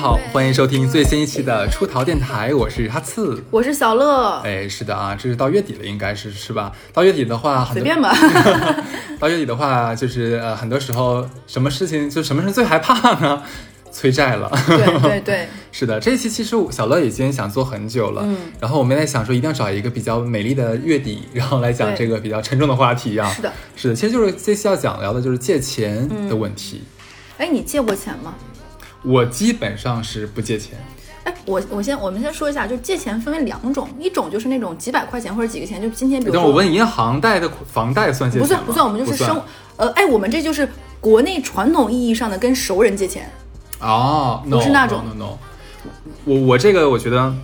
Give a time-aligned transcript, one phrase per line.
[0.00, 3.38] 好，欢迎收听最新一期的出逃电台，我是哈次。
[3.50, 6.72] 我是小乐，哎，是的啊，这是到月底了，应该是是吧？
[6.94, 8.10] 到月底的话，随便吧。
[9.20, 13.42] 到月底的话，就是呃，很多时候什么事情就什么事最害怕呢？
[13.92, 14.50] 催债了。
[14.66, 23.30] 对对对， 是的，这一期其实小乐已经想做很久了，嗯，然后我们在想说一定要找一个比较美丽的月底，然后来讲这个比较沉重的话题啊。
[23.30, 26.84] 是的，是的，其实就是这期要讲聊的就是借钱的问题。
[27.36, 28.34] 哎，你借过钱吗？
[29.02, 30.78] 我基本上是不借钱，
[31.24, 39.42] 哎，我我先我们先说一下，就借钱分为两种，一种就是那种几百块钱或者几个钱，就今天比如说等我问银行贷的房贷算借钱吗不算不算，我们就是生
[39.76, 40.68] 呃，哎，我们这就是
[41.00, 43.30] 国内传统意义上的跟熟人借钱，
[43.80, 45.02] 哦，不是那种。
[45.04, 45.38] no, no, no, no.
[46.24, 47.34] 我我这个我觉得，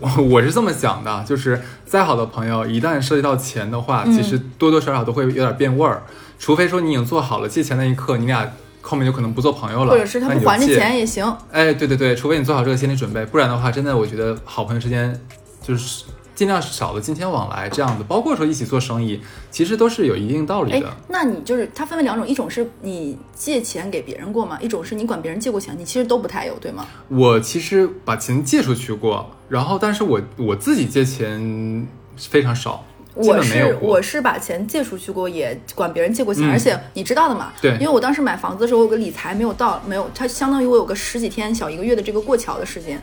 [0.00, 4.14] 我 我是这么想的，就是再好的朋友，一旦涉及到钱的话，嗯。
[4.14, 6.02] 其实多多少少都会有点变味儿。
[6.38, 8.52] 除非说你已经做好了借钱那一刻，你俩
[8.86, 11.24] 后面就可能不做朋友了，或者是他不还这钱也行。
[11.50, 15.20] 哎，对对对，除非你做好这个心理准备，不然的话，真的我觉得好朋友之间
[15.60, 16.04] 就是
[16.36, 19.20] 尽量少的金钱往来这样子，包括说一起做生意，
[19.50, 26.86] 其实都是有一定道理哎的。，那你就是它分为两种，一种是你借钱给别人过嘛，一种是你管别人借过钱，你其实都不太有，对吗？
[27.08, 33.42] 我其实把钱借出去过，然后但是我我自己借钱非常少，基我。
[33.42, 43.00] 是我是把钱借出去过，也管别人借过钱，嗯而且你知道的嘛，对因为我当时买房子的时候，我有个理财没有到，没有，它相当于我有个十几天小一个月的这个过桥的时间。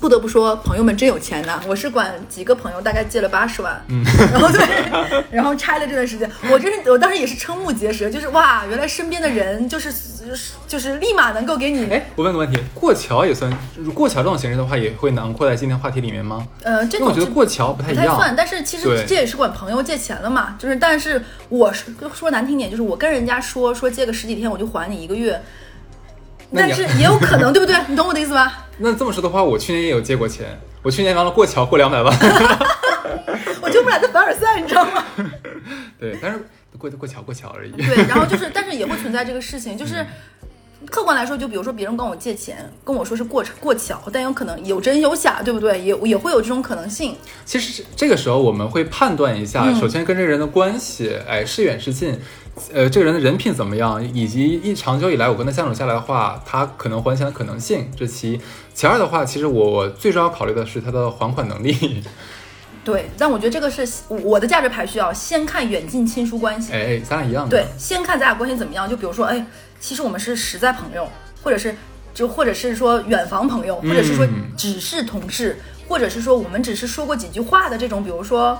[0.00, 1.60] 不得不说，朋友们真有钱呐！
[1.66, 4.60] 我是管几个朋友，大概借了八十万，嗯，然后对，
[5.32, 9.92] 然后拆了这段时间，我真是，我当时也是瞠目结舌，就是哇，原来身边的人就是
[10.68, 13.50] 就是立马能够给你，哎，我问个问题，过桥也算
[13.94, 16.46] 过桥这种形式的话，也会囊括在今天话题里面吗？
[16.62, 18.04] 呃，这种我觉得过桥不太一样。
[18.04, 25.40] 不太算，但是其实这也是管朋友借钱了嘛，就是但是我是说难听点，就是我跟人家说说借个十几天我就还你一个月，
[26.54, 27.76] 但是也有可能，对不对？
[27.88, 28.63] 你懂我的意思吧？
[28.78, 32.12] 那这么说的话，我去年也有借过钱，我去年完了过桥过两百万。
[33.62, 35.04] 我就不俩在凡尔赛，你知道吗？
[35.98, 36.38] 对，但是
[36.76, 37.72] 过过桥过桥而已。
[37.72, 40.04] 对，然后就是，但是也会存在这个事情，就是。
[40.90, 45.80] 客观来说，就比如说别人跟我借钱，跟我说是过过桥，但有可能有真有假，对不对？
[45.80, 47.16] 也也会有这种可能性。
[47.46, 52.20] 其实这个时候我们会判断一下，嗯首先跟这个人的关系，哎，是远是近，
[52.72, 58.40] 呃，这个人的人品怎么样，以及一长久以来我跟他相处下来的话，他可能还钱的可能性，这其一。
[58.72, 62.02] 其二的话，其实我最重要考虑的是他的还款能力。
[62.84, 66.72] 对，但我觉得这个是我的价值排序啊，先看远近亲疏关系。
[66.72, 67.50] 哎哎，咱俩一样的。
[67.50, 68.88] 对，先看咱俩关系怎么样。
[68.88, 69.44] 就比如说，哎，
[69.80, 71.08] 其实我们是实在朋友，
[71.42, 71.74] 或者是
[72.12, 78.56] 就或者是说远房朋友，或者是说嗯只是同事，或者是说我们只是说过几句话的这种，比如说。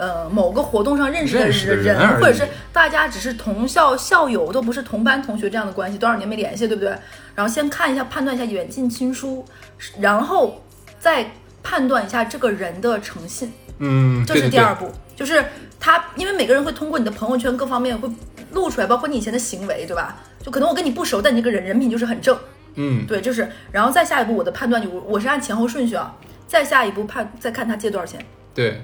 [0.00, 1.46] 呃，某个活动上认识的
[1.76, 6.88] 人，人或者是大家只是同校校友，都不是同班同学这样的关系，多少年没联系，对不对？
[7.34, 9.44] 然后先看一下，判断一下远近亲疏，
[9.98, 10.62] 然后
[10.98, 11.30] 再
[11.62, 13.52] 判断一下这个人的诚信。
[13.78, 15.44] 嗯，这是第二步，就是
[15.78, 18.10] 他，因为每个人会通过你的朋友圈各方面会
[18.52, 20.16] 露出来，包括你以前的行为，对吧？
[20.42, 22.38] 就可能我跟你不熟，但你这个人人品就是很正，
[22.76, 26.14] 嗯，对，就是，然后再下一步，我的判断就我我是按前后顺序啊，
[26.46, 28.24] 再下一步判再看他借多少钱，
[28.54, 28.82] 对，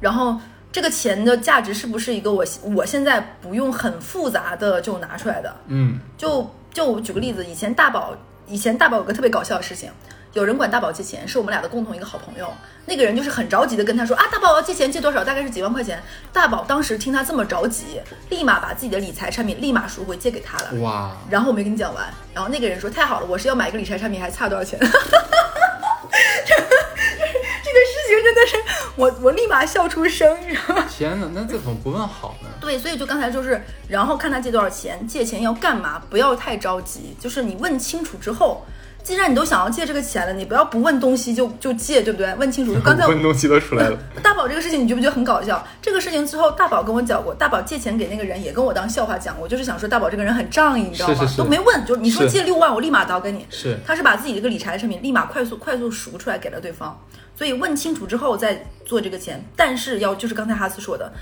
[0.00, 0.40] 然后
[0.72, 2.42] 这个钱的价值是不是一个我
[2.74, 8.16] 我现在不用很复杂的就拿出来的，嗯，就就我举个例子，以前大宝，
[8.46, 9.90] 以前大宝有个特别搞笑的事情，
[10.32, 12.48] 有人管大宝借钱，是我们俩的共同一个好朋友。
[12.86, 15.22] 那个人就是很着急的跟他说啊，大宝我要借钱，借多少？
[15.22, 16.02] 大概是几万块钱。
[16.32, 18.00] 大宝当时听他这么着急，
[18.30, 20.72] 立马把自己的理财产品立马赎回借给他了。
[20.80, 24.80] 哇，然后我没跟你讲完，然后那个人说太好了，我是要买一个理财产品，还差多少钱？
[26.44, 26.60] 这个
[27.64, 28.56] 这个事情真的是
[28.96, 30.84] 我我立马笑出声，你知道吗？
[30.90, 32.48] 天哪，那这怎么不问好呢？
[32.60, 38.64] 对，所以就刚才就是，然后看他借多少钱，借钱要干嘛，不要太着急，就是你问清楚之后，
[39.02, 42.32] 既然你都想要借这个钱了，你不要不问东西就就借，对不对？
[42.36, 42.72] 问清楚。
[42.74, 43.98] 就刚才 问东西都出来了。
[44.22, 45.66] 大宝这个事情，你觉不觉得很搞笑？
[45.80, 51.14] 这个事情之后，大宝跟我讲过，大宝借钱给那个人也跟我当笑话讲过，就是想说大宝这个人很仗义，你知道吗？
[51.14, 53.44] 是是是都没问，就你说借六万，我立马倒给你。
[53.50, 56.96] 是他是把自己这个理财产品立马快速快速赎出来给了对方，
[57.36, 61.12] 所以问清楚之后再做这个钱，但是要就是刚才哈斯说的，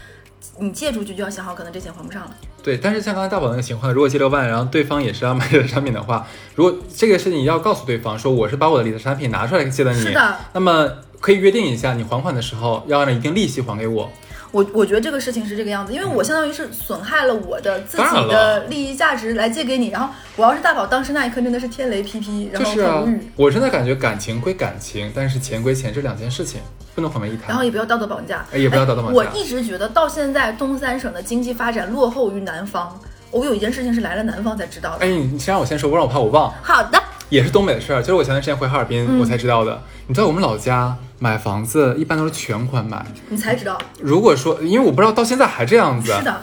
[0.58, 2.31] 你借出去就要想好，可能这钱还不上了。
[2.62, 10.88] 对，但是像刚才大宝那个情况，如果借六万，然后对方也是要买理财产品的话，如果这个事情要告诉对方说我是把我的理财产品拿出来借的你，是的那么
[11.20, 14.10] 可以约定一下，你还款的时候要按照一定利息还给我。
[14.52, 23.06] 我我觉得这个事情是这个样子，因为我相当于是损害了我的自己的利益价值来借给你，然后我要是大宝，当时那一刻真的是天雷劈劈，然后
[23.37, 26.61] 我真的感觉感情归感情，但是钱归钱，这两件事情
[26.94, 27.49] 不能混为一谈。
[27.49, 32.99] 然后也不要道德绑架，哎也不要道德绑架我一直觉得到现在东三省的经济发展落后于南方，
[33.31, 35.06] 我有一件事情是来了南方才知道的。
[35.06, 36.52] 哎，你先让我先说，不然我怕我忘。
[36.62, 39.18] 好的，也是东北的事儿，就是我前段时间回哈尔滨，嗯。
[39.20, 39.82] 我才知道的。
[40.08, 46.40] 你知道我们老家买房子一般都是全款买，你才知道，如果说因为我不知道到现在还这样子，是的，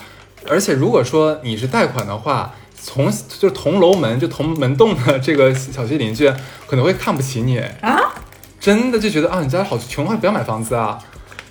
[0.49, 6.31] 而且如果说你是贷款的话，从就是同楼门就同门栋的这个小区邻居
[6.65, 7.59] 可能会看不起你。
[7.81, 7.99] 啊，
[8.59, 10.97] 真的就觉得啊你家好穷啊，不要买房子啊，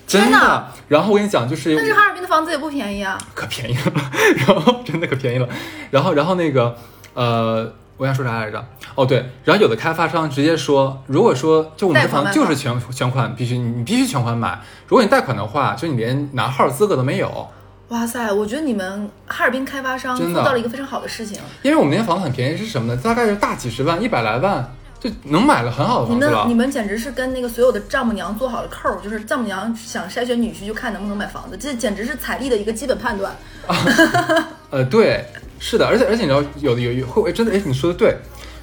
[0.07, 0.67] 真的。
[0.89, 3.19] 然后我跟你讲，就是但是哈尔滨的房子也不便宜啊。
[3.35, 3.93] 可便宜了，
[4.47, 5.49] 然后真的可便宜了，
[5.91, 6.75] 然后然后那个
[7.13, 8.65] 呃，我想说啥来着？
[8.95, 17.49] 哦对，然后有的开发商直接说，如果说就我们这房子就是全全款，必须你必须全款买，如果你贷款的话，就你连拿号资格都没有，
[17.89, 21.39] 哇塞，我觉得你们哈尔滨开发商做到了一个非常好的事情。
[21.63, 23.01] 因为我们那间房子很便宜，是什么呢？
[23.03, 26.55] 大概是大几十万，一百来万就能买了很好的房子了你。
[26.55, 33.35] 们简直是跟那个所有的丈母娘做好了扣儿，就是丈母娘想筛选女婿就看能不能买房子，这简直是彩礼的一个基本判断。
[34.71, 35.25] 呃，对，
[35.59, 38.17] 是的，而且而且你知道，有的有有会真的，哎，你说的对。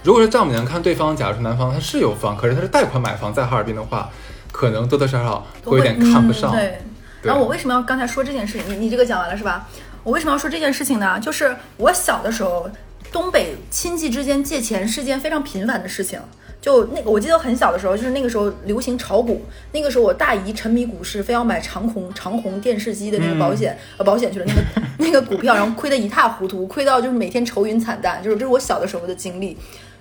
[0.03, 4.09] 如果是丈母娘看对方，假如说男方他是有房，可是他是贷款买房，在哈尔滨的话，
[4.51, 6.51] 可能多多少少都会有点看不上。
[6.51, 6.53] 嗯。
[6.53, 6.81] 对。
[7.21, 8.69] 然后我为什么要刚才说这件事情？
[8.69, 9.67] 你你这个讲完了是吧？
[10.03, 11.17] 我为什么要说这件事情呢？
[11.21, 12.69] 就是我小的时候，
[13.13, 16.19] 东北亲戚之间借钱是件非常频繁的事情。
[16.63, 19.41] 就那个，我记得很小的时候，就是那个时候流行炒股，
[19.73, 24.61] 那个时候我大姨沉迷股市，非要买长虹长虹电视机的那个保险、呃保险去了那个
[24.99, 29.57] 那个股票，然后亏得一塌糊涂，亏到就是每天愁云惨淡，就是这是我小的时候的经历。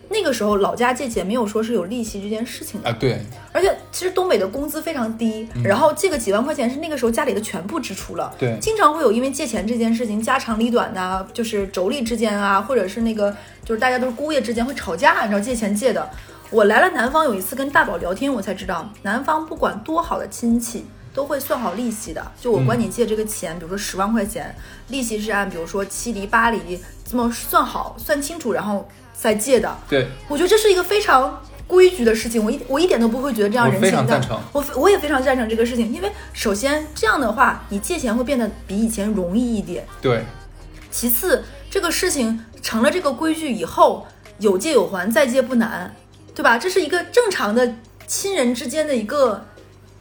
[0.09, 3.19] 那个时候老家借钱没有说是有利息这件事情的，啊，对，
[3.51, 8.33] 而且其实东北的工资非常低，然后借个几万块钱是那个时候家里的全部支出了。
[8.39, 13.35] 对经常会有因为借钱这件事情家长里短的，就是妯娌之间啊，或者是那个
[13.65, 16.09] 就是大家都是姑爷之间会吵架，你知道借钱借的。
[16.53, 20.85] 我来了南方有一次跟大宝聊天，我才知道南方不管多好的亲戚。
[21.15, 24.55] 都会算好利息的，就我管你借这个钱，比如说十万块钱，
[24.89, 29.77] 利息是按比如说七厘八厘这么算好、算清楚，然后再借的。
[29.91, 34.41] 对，我觉得这是一个非常规矩的事情，我一我一点都不会觉得这样人情淡常赞成。
[34.55, 39.87] 我我也非常赞成这个事情，因为首先这样的话，你借钱会变得比以前容易一点。
[40.01, 40.25] 对，
[40.91, 44.07] 其次，这个事情成了这个规矩以后，
[44.39, 45.95] 有借有还，再借不难，
[46.35, 46.59] 对吧？
[46.59, 47.75] 这是一个正常的
[48.07, 49.45] 亲人之间的一个。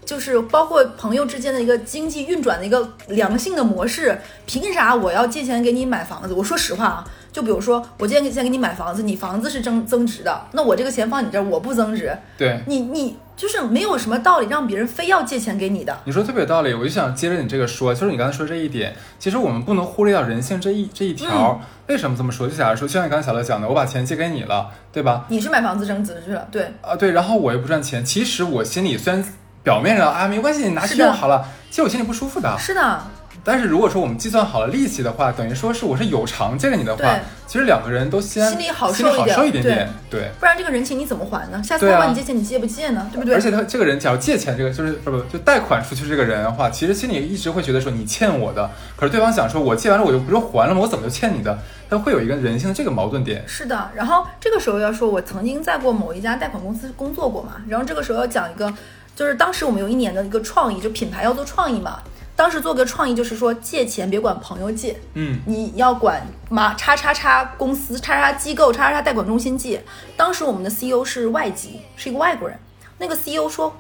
[0.04, 6.33] 就是包括朋友之间的一个经济运转的一个良性的模式，凭啥我要借钱给你买房子？
[6.33, 15.98] 我说实话啊，就比如说我借钱给你买房子，你房子是增增值的，那我这个钱放你这儿我不增值，对，你你就是没有什么道理让别人非要借钱给你的。
[16.04, 21.60] 你说特别有道理，我就想接着你这个说，就是你刚才说这一点，其实我们不能忽略掉人性这一这一条。
[21.88, 22.48] 为什么这么说？
[22.48, 25.25] 就假如说，就像你刚才小乐讲的，我把钱借给你了，对吧？
[25.28, 29.22] 你是买房子增值去了，对，啊，对，然后我又不赚钱，其实我心里虽然
[29.62, 32.57] 表面上啊没关系，你拿去用好了，其实我心里不舒服的。
[32.57, 33.01] 是的，
[33.44, 40.30] 但是如果说我们计算好了利息的话，等于说是我是有偿借给你的话，其实两个人都先心里好受一点受一点点，对。
[40.40, 41.62] 不然这个人情你怎么还呢？
[41.64, 43.10] 下次对啊他管你借钱，你借不借呢？
[43.12, 43.34] 对不对？
[43.34, 50.82] 而且他这个人，假如借钱这个就是不不就贷款出去这个人的话，其实心里一直会觉得说你欠我的，可是对方想说我借完了我就不是还了吗？
[50.82, 51.58] 我怎么就欠你的？
[51.90, 53.44] 他会有一个人性的这个矛盾点。
[53.48, 58.74] 是的，然后这个时候要说，我曾经在过某一家贷款公司工作过嘛，然后这个时候要讲一个，
[59.14, 62.00] 就是当时我们有一年的一个创意，就品牌要做创意嘛，
[62.42, 69.80] 当时做个创意就是说借钱别管朋友借，嗯，你要管马叉叉叉公司、叉叉机构、叉叉叉贷款中心借。
[70.18, 72.57] 当时我们的 CEO 是外籍，是一个外国人。
[72.98, 73.78] 那个 CEO 说：“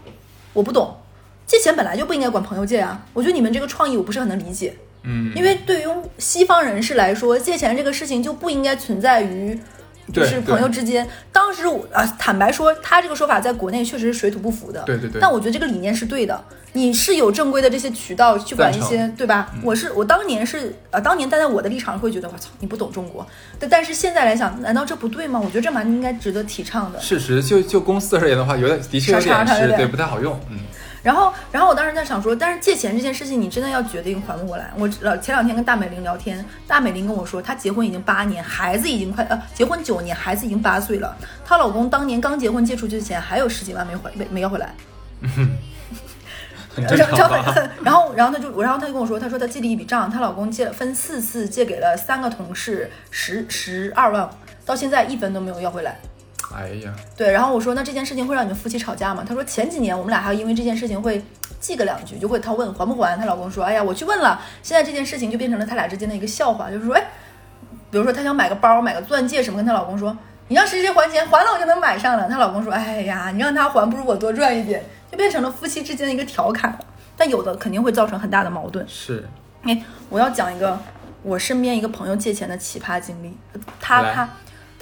[0.53, 0.95] 我不懂，
[1.47, 3.03] 借钱本来就不应该管朋友借啊。
[3.13, 4.77] 我觉得你们这个创意我不是很能理解。
[5.01, 5.85] 嗯，因为对于
[6.19, 9.59] 西方人士来说，借钱这个事情就不应该存在于。”
[10.13, 14.83] 就是朋友之间，当时我啊，坦白说，他这个说法在国内确实是水土不服的。
[14.83, 16.43] 对对对但我觉得这个理念是对的。
[16.73, 19.53] 你是有正规的这些渠道去管一些，对吧？
[19.61, 23.27] 我是我当年是呃，当年站在我的立场会觉得我操，你不懂中国。
[23.59, 25.37] 但但是现在来想，难道这不对吗？
[25.37, 26.99] 我觉得这蛮应该值得提倡的。
[26.99, 30.59] 事实就就公司而言的话，有点的确有点是对不太好用，嗯，
[31.03, 34.71] 然后，然后我当时在想说，但是借钱这件事情，你真的要决定还不过来。
[34.77, 41.15] 我呃前两天跟大美玲聊天，大美玲跟我说，她结婚已经八年，孩子已经快呃结婚九年，孩子已经八岁了。
[41.43, 44.73] 她老公当年刚结婚借出去的钱还有十几万没还没没要回来。
[46.75, 47.17] 然后？
[47.83, 54.29] 然后，然后他就，然后他就跟我说，他说他记了一笔账，她老公借了分四次借给了三个同事十十二万，
[54.65, 55.99] 到现在一分都没有要回来。
[56.55, 59.23] 哎呀，对，然后我说那这件事情会让你们夫妻吵架吗？
[59.27, 61.23] 他说前几年我们俩还因为这件事情会
[61.59, 67.03] 记个两句，就会他问还不还，她老公说哎呀我去问了，现在这件事情就变成了他俩之间的一个笑话，就是说哎，
[67.89, 70.17] 比如说她想买个包买个钻戒什么，跟她老公说
[70.47, 72.27] 你让谁谁还钱，还了我就能买上了。
[72.27, 76.79] 她老公说哎呀你让他还不如我多赚一点，就变成了夫妻之间的一个调侃了。
[77.15, 78.83] 但有的肯定会造成很大的矛盾。
[78.87, 79.27] 是
[79.63, 80.77] 哎，我要讲一个
[81.21, 83.37] 我身边一个朋友借钱的奇葩经历。
[83.79, 84.27] 他他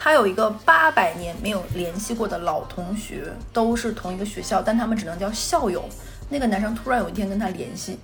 [0.01, 5.83] 他有一个八百年没有联系过的老同学，都是同一个学校，但他们只能叫校友。
[6.29, 7.99] 那个男生突然有一天跟他联系，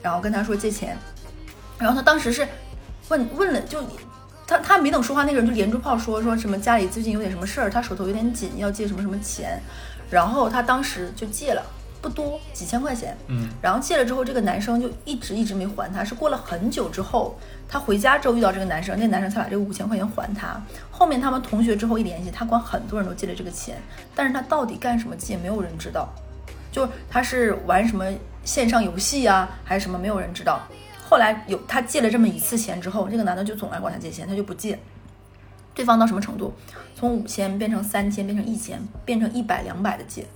[0.00, 0.96] 然后跟他说借钱，
[1.76, 2.46] 然后他当时是
[3.08, 3.82] 问问了，就
[4.46, 9.60] 他他没等说话，那个人就连珠炮说说什么家里最近有点什么事儿，他手头有点紧，要借什么什么钱，
[10.08, 11.62] 然后他当时就借了。
[12.00, 13.16] 不多，几千块钱。
[13.28, 17.36] 嗯，然后借了之后，这个男生就一直一直没还他，是过了很久之后，
[17.68, 20.60] 他回家之后遇到这个男生，那男生才把这个五千块钱还他。
[20.90, 23.76] 后面他们同学之后一联系，他管很多人都借了这个钱，
[24.14, 26.08] 但是他到底干什么借，没有人知道。
[26.72, 28.06] 就是他是玩什么
[28.44, 30.60] 线上游戏啊，还是什么，没有人知道。
[31.08, 34.78] 后来有他借了这么一次钱之后，这个男的就总来管他借钱，他就不借。
[35.74, 36.52] 对方到什么程度？
[36.94, 40.26] 从五千变成三千，变成一千，变成一百两百的借。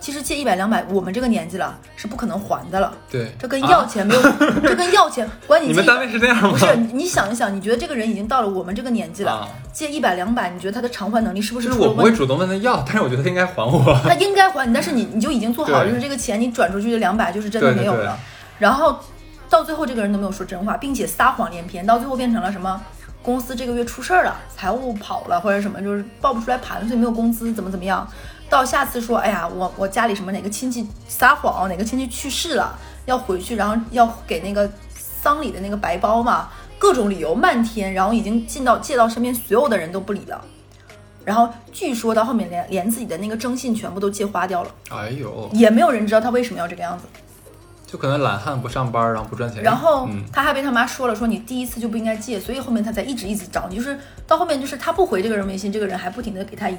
[0.00, 2.90] 其实借一百两百，我们这个年纪了是不可能还的了。
[3.10, 4.22] 对， 这跟要钱没有，
[4.62, 5.68] 这跟要钱管你。
[5.68, 6.50] 你们单位是这样吗？
[6.50, 14.00] 不是，你想一想，你觉得这个人已经到了我们这个年纪了，啊借一百两百，你觉得他的偿还能力是不是就是我不会主动问他要，但是我觉得他应该还我。
[14.02, 18.18] 他应该还你，但是你你就已经做好就是这个钱你转出去的两百就是真的对对对没有了。
[18.58, 18.98] 然后
[19.48, 22.80] 到最后这个人都没有说真话，并且撒谎连篇，到最后变成了什么？
[23.22, 28.08] 公司这个月出事儿了，财务跑了或者什么，就是报不出来盘，所以没有工资，怎么怎么样。
[28.50, 32.76] 到下次说，哎呀，我我家里什么哪个亲戚撒谎，哪个亲戚去世了，
[33.06, 40.44] 要回去，然后要给那个丧礼的那个白包嘛，各种理由漫天，然后已经进到借到身边所有的人都不理了。
[41.24, 47.04] 然后据说到后面连连自己的那个征信全部都借花掉了，哎呦，也没有人知道他为什么要这个样子。
[47.86, 49.62] 就可能懒汉不上班，然后不赚钱。
[49.64, 56.76] 然后嗯，他还被他妈说了，说你第一次就不应该借，所以后面他才一直一直找你，就是到后面就是他不回这个人微信，这个人还不停的给他以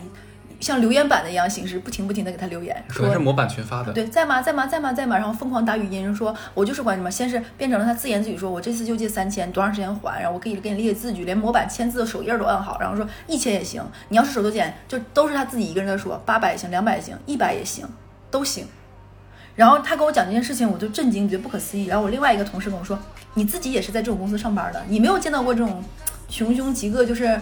[0.62, 3.92] 像留言板的一样形式，不停不停的给他留言，说可能是模板群发的。
[3.92, 4.42] 对，在吗？
[4.42, 4.68] 在吗？
[4.68, 4.94] 在吗？
[4.94, 5.18] 在吗？
[5.18, 10.22] 然后疯狂打语音，说我就是管什么，先是变成了他自言自语说，我这次就借三千，多长时间还？
[10.22, 17.88] 然后我可以给你列字据，连模板签字的手印儿都按好，然后说一千也行，你要是手头紧，就都是他自己一个人在说，八百也行，两百也行，一百也行，
[18.30, 18.66] 都行。
[19.56, 21.86] 然后他跟我讲这件事情，我就震惊，觉得不可思议。
[21.86, 22.98] 然后我另外一个同事跟我说，
[23.34, 25.84] 你自己也是在这种公司上班的，你没有见到过这种
[26.30, 27.40] 穷凶极恶，就是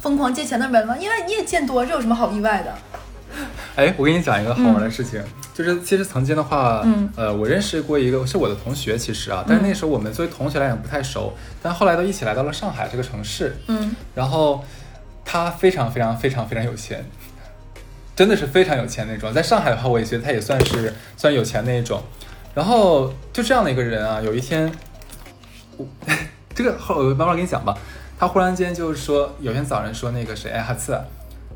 [0.00, 0.96] 疯狂借钱的人吗？
[0.98, 2.74] 因为你也见多，这有什么好意外的？
[3.76, 5.22] 哎，我给你讲一个好玩的事情，
[5.54, 14.64] 就是其实曾经的话，嗯呃，我认识过一个是我的同学，其实啊，但是那时候我们作为同学来讲不太熟，但后来都一起来到了上海这个城市，嗯然后
[15.24, 17.04] 他非常非常非常非常有钱，
[18.16, 19.32] 真的是非常有钱那种。
[19.32, 22.02] 在上海的话，我也觉得他也算是算有钱那一种。
[22.52, 24.70] 然后就这样的一个人啊，有一天，
[25.76, 25.86] 我
[26.52, 27.76] 这个后我慢慢跟你讲吧。
[28.20, 31.00] 他忽然间就是说，有天早晨说那个谁，哎，哈次，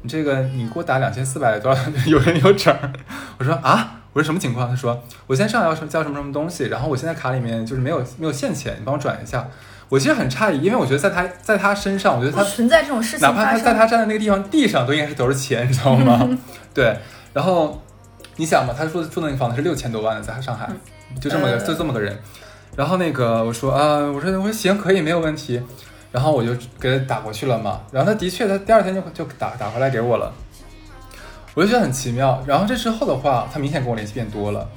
[0.01, 2.91] 你这个你给我打两千四百多少， 有人有整儿。
[3.37, 4.67] 我说啊，我说什么情况？
[4.67, 9.47] 他说我现在上海要什么交什么什么东西，然后我现在卡里面就是没有没有现钱，你帮我转一下。
[9.91, 13.45] 我其实很诧异，因为我觉得在他在他身上，我觉得他存在这种事情哪怕。
[13.45, 16.27] 他在他站的那个地方，地上都应该是都是钱，你知道吗？
[16.73, 16.97] 对，
[17.35, 17.83] 然后
[18.37, 20.67] 你想嘛，他说住那个房子是六千多万的，在上海，
[21.21, 22.19] 就这么就这么个人。
[22.75, 25.61] 然后那个我说啊，我说我说行，可以，没有问题。
[26.15, 30.33] 然后我就给他打过去了嘛，然后他的确，他第二天就就打打回来给我了，
[31.55, 32.41] 我就觉得很奇妙。
[32.47, 34.71] 然后这之后的话，他明显跟我联系变多了，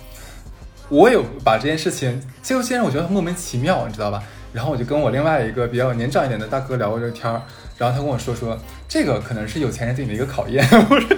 [0.90, 4.24] 我有把这件事情，结果现在我觉得莫名其妙，你知道吧？
[4.52, 7.40] 然后我就跟我另外一个比较年长一点的大哥聊过这个天儿，
[7.78, 8.58] 然后他跟我说说，
[8.90, 10.68] 这个可能是有钱人对你的一个考验。
[10.90, 11.10] 我说，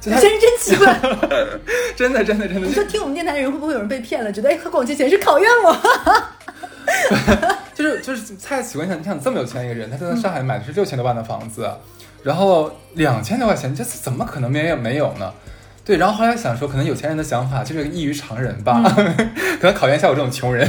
[0.00, 0.98] 就他真是真奇怪。
[1.94, 4.32] 真的真的真的，你说听我们电台的人会不会有人被骗了？
[4.32, 5.76] 觉得哎，他管我借钱是考验我。
[7.78, 11.70] 就是就是蔡奇怪，你想你想这么有钱一个人，他在上海买的是六千多万的房子，
[12.24, 15.32] 然后两千多块钱，这怎么可能没有没有呢？
[15.84, 18.82] 对，然后后来想说，可能有钱人的想法就是异于常人吧，
[19.60, 20.68] 可能考验一下我这种穷人。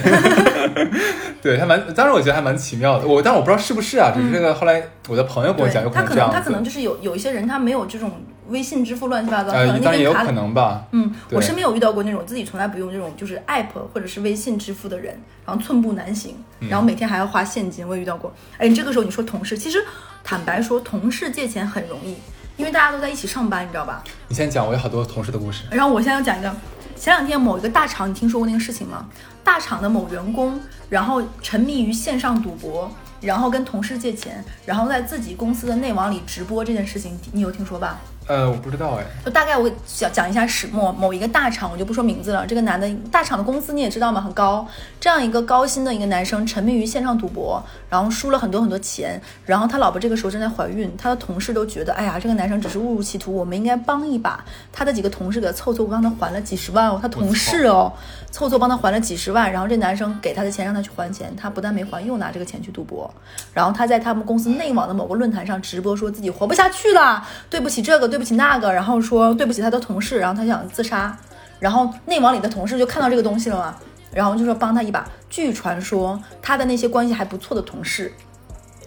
[1.42, 3.08] 对他蛮，当然我觉得还蛮奇妙的。
[3.08, 6.36] 我，但我不知道是不是啊，只是这个后来我的朋友跟我讲，他可能这样子。
[6.36, 8.12] 能他可能就是有有一些人他没有这种
[8.50, 10.46] 微信支付乱七八糟，可呃，能当然也有可那边卡里。
[10.46, 10.84] 能吧。
[10.92, 18.34] 嗯，我身边有遇到过那种自己从来不用这种就是 app 或者是微信支付的人，然后寸步难行，嗯然后每天还要花现金，我也遇到过。
[18.58, 19.84] 哎，你这个时候你说同事，其实
[20.24, 22.16] 坦白说，同事借钱很容易，
[22.58, 24.04] 因为大家都在一起上班，你知道吧？
[24.28, 25.64] 你先讲，我有好多同事的故事。
[25.72, 26.54] 然后我现在要讲一个，
[26.96, 29.06] 前两天某一个大厂，你听说过那个事情吗？
[29.44, 32.92] 大厂的某员工，然后沉迷于线上赌博，
[33.22, 38.00] 然后跟同事借钱，然后在自己公司的内网里直播这件事情，你有听说吧？
[38.30, 39.04] 呃，我不知道哎。
[39.26, 42.46] 就大概我讲讲一下始末，某一个大厂，我就不说名字了。
[42.46, 44.68] 这个男的，大厂的工资你也知道嘛，很高。
[45.00, 47.60] 这样一个高薪的一个男生，沉迷于线上赌博，
[47.90, 49.20] 然后输了很多很多钱。
[49.48, 54.46] 然后他老婆这个时候正在怀孕，他的同事都觉得，哎呀，这个男生只是误入歧途，我们应该帮一把。
[54.72, 57.00] 他的几个同事给他凑凑，帮他还了几十万哦。
[57.02, 57.92] 他同事哦，
[58.30, 59.52] 凑凑帮他还了几十万。
[59.52, 63.12] 然后这男生给他的钱让他去还钱，他不但没还，又拿这个钱去赌博。
[63.56, 69.00] 然后他在他们公司内网的某个论坛上直播，说自己活不下去了，对不起这个，对不起那个，然后。
[69.00, 71.18] 说对不起他的同事，然后他想自杀，
[71.58, 73.76] 然后内网里的同事就看到这个东西了嘛，
[74.12, 75.10] 然后就说帮他一把。
[75.30, 78.14] 据传说他的那些关系还不错的同事，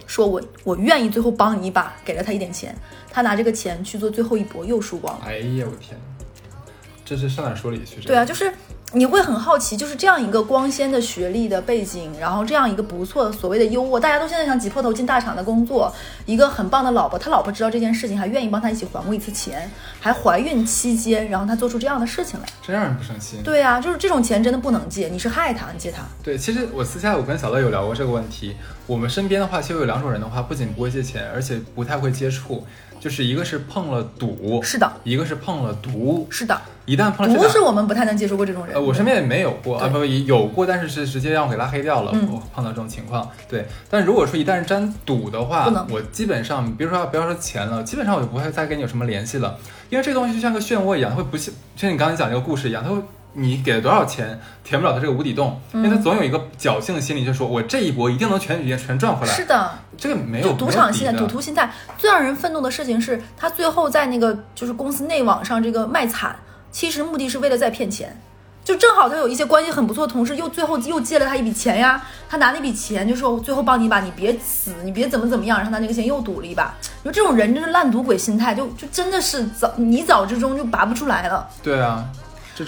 [0.05, 2.73] 说我我愿意最后帮你一把，给了他一点钱，
[3.11, 5.25] 他拿这个钱去做最后一搏，又输光了。
[5.25, 5.99] 哎呀，我天，
[7.03, 7.99] 这是上哪说理去？
[8.01, 8.53] 对啊，就是。
[8.95, 15.91] 你会很好奇，就是这样一个光鲜的学历的背景，然后这样一个不错的所谓的优渥，大家都现在想挤破头进大厂的工作，
[16.27, 19.67] 一个很棒的老婆，他老婆知道这件事情，还愿意帮他一起还过一次钱，
[19.99, 23.41] 还怀孕期间，然后他做出这样的事情来，真让人不省心。
[23.43, 26.03] 对呀，就是这种钱真的不能借，你是害他，你借他。
[26.21, 32.63] 对，其实我私下我跟小乐有聊过这个问题，我们身边的话，其实有两种人的话，不仅不会借钱，而且不太会接触。
[33.03, 36.57] 就是一个是碰了赌，是的；一个是碰了毒，是的。
[36.85, 38.73] 一旦碰了毒，是我们不太能接触过这种人。
[38.73, 42.13] 呃，我身边也没有过啊，不不，有过，但是是直接让我给拉黑掉了。
[42.31, 43.65] 我碰到这种情况，对。
[43.89, 49.57] 但如果说一旦是沾赌的话，我基本上，比如说不要说钱了，基本上我就不会再跟你有什么联系了，
[49.89, 53.01] 因为这个东西就像个漩涡一样，会不像像你刚才讲这个故事一样，它会。
[53.33, 59.33] 你给了多少钱，填不了他这个无底洞，因为他总有一个侥幸的心理，就说我这一波一定能全全全赚回来。
[59.33, 61.71] 是的，这个没有赌场心态、赌徒心态。
[61.97, 66.35] 最让人愤怒的事情是他最后在那个就是公司内网上这个卖惨，
[66.71, 68.15] 其实目的是为了再骗钱。
[68.63, 76.73] 就正好他有一些关系很不错的同事，又最后又借了他一笔钱呀，他拿那笔钱就说最后帮你一把，你别死，你别怎么怎么样，然后他那个钱又赌了一把。
[77.01, 81.49] 你说这种人真是烂赌鬼心态，就就真的是早泥沼之中就拔不出来了。
[81.61, 82.05] 对啊。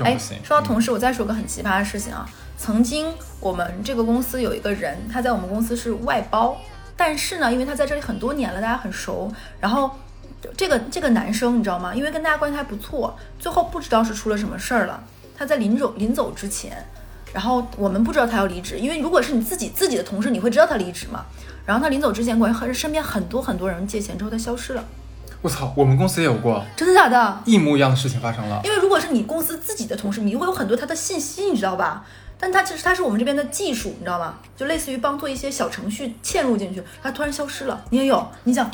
[0.04, 2.27] 哎，说到同事，我再说个很奇葩的事情啊。
[2.58, 6.58] 曾经我们这个公司有一个人，他在我们公司是外包，
[6.96, 9.32] 但是呢，因为他在这里很多年了，大家很熟。
[9.60, 9.92] 然后
[10.56, 11.94] 这个这个男生你知道吗？
[11.94, 15.04] 因为跟大家关系还不错，最后不知道是出了什么事儿了。
[15.38, 16.84] 他在临走临走之前，
[17.34, 21.26] 然后我们不知道他要离职，因为如果是你自己自己的同事，你会知道他离职嘛？
[21.65, 24.84] 然后他临走之前，管和身边很多很多人借钱之后，他消失了。
[25.45, 27.39] 我操，我们公司也有过，真的假的？
[27.45, 28.60] 一模一样的事情发生了。
[28.63, 32.03] 因为如果是你公司自己的同事，你会有很多他的信息，你知道吧？
[32.39, 34.39] 但他其实他是我们这边的技术，你知道吗？
[34.58, 37.79] 就类似于帮做一些小程序嵌入进去，他突然消失了。
[37.91, 38.27] 你也有？
[38.45, 38.67] 你想，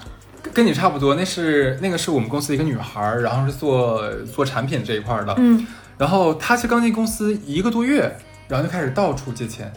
[0.54, 1.16] 跟你差不多。
[1.16, 5.36] 那是那个是我们公司一个女孩，然后是做做产品这一块的。
[5.40, 5.68] 嗯。
[5.98, 9.70] 然后她其实刚进公司一个多月，然后就开始到处借钱，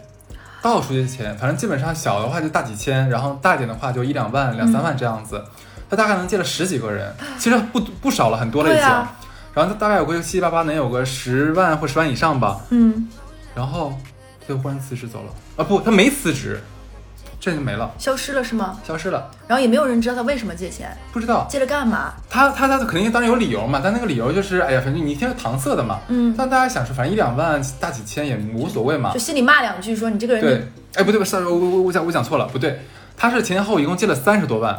[0.61, 1.37] 到处借钱。
[1.37, 5.43] 反正基本上小的话就大几千，然后大一点的话就一两万、两三万这样子。
[5.89, 8.83] 他大概能借了十几个人，其实不不少了，很多了已经。
[9.53, 12.59] 然后他大概有个七七八八，能有个十万或十万以上吧。
[12.71, 13.07] 嗯。
[13.53, 13.97] 然后
[14.41, 15.31] 他就忽然辞职走了。
[15.55, 16.61] 啊不，他没辞职，
[17.39, 18.77] 这就没了，消失了是吗？
[18.85, 19.31] 消失了。
[19.47, 22.13] 然后也没有人知道他为什么借钱，不知道借着干嘛。
[22.29, 26.01] 他他他肯定当然有理由嘛，但那个理由就是，哎呀，反正你一听是搪塞的嘛。
[26.09, 26.35] 嗯。
[26.37, 29.13] 但大家想说，反正一两万、大几千也无所谓嘛。
[29.13, 30.41] 就心里骂两句，说你这个人。
[30.41, 30.67] 对。
[30.95, 32.81] 哎，不对，不是，我我我讲我讲错了，不对，
[33.15, 34.77] 他是前前后一共借了三十多万。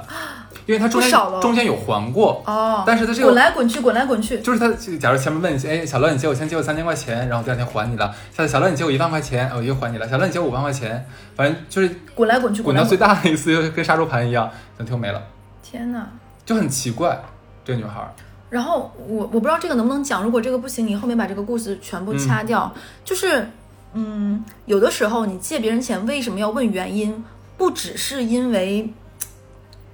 [0.66, 8.12] 因为他中间中间有还过哦，但是他这个滚来滚去，滚来滚去，就是他假如前面问你，哎，小乐，你借我先借我三千块钱，然后第二天还你了。
[8.36, 10.08] 小小乐，你借我一万块钱，我又还你了。
[10.08, 15.22] 小乐，你借我五万块钱，反正就是滚来滚去，滚到最大的一次，就跟杀猪盘一样，等就没了。
[15.62, 16.04] 天哪，
[16.44, 17.22] 就很奇怪
[17.64, 18.12] 这个女孩。
[18.50, 22.74] 然后我我不知道这个能不能讲，如果这个不行，你后面把这个故事全部掐掉。
[23.04, 23.48] 就是
[23.92, 27.24] 嗯，有的时候你借别人钱，为什么要问原因？
[27.56, 28.92] 不只是因为。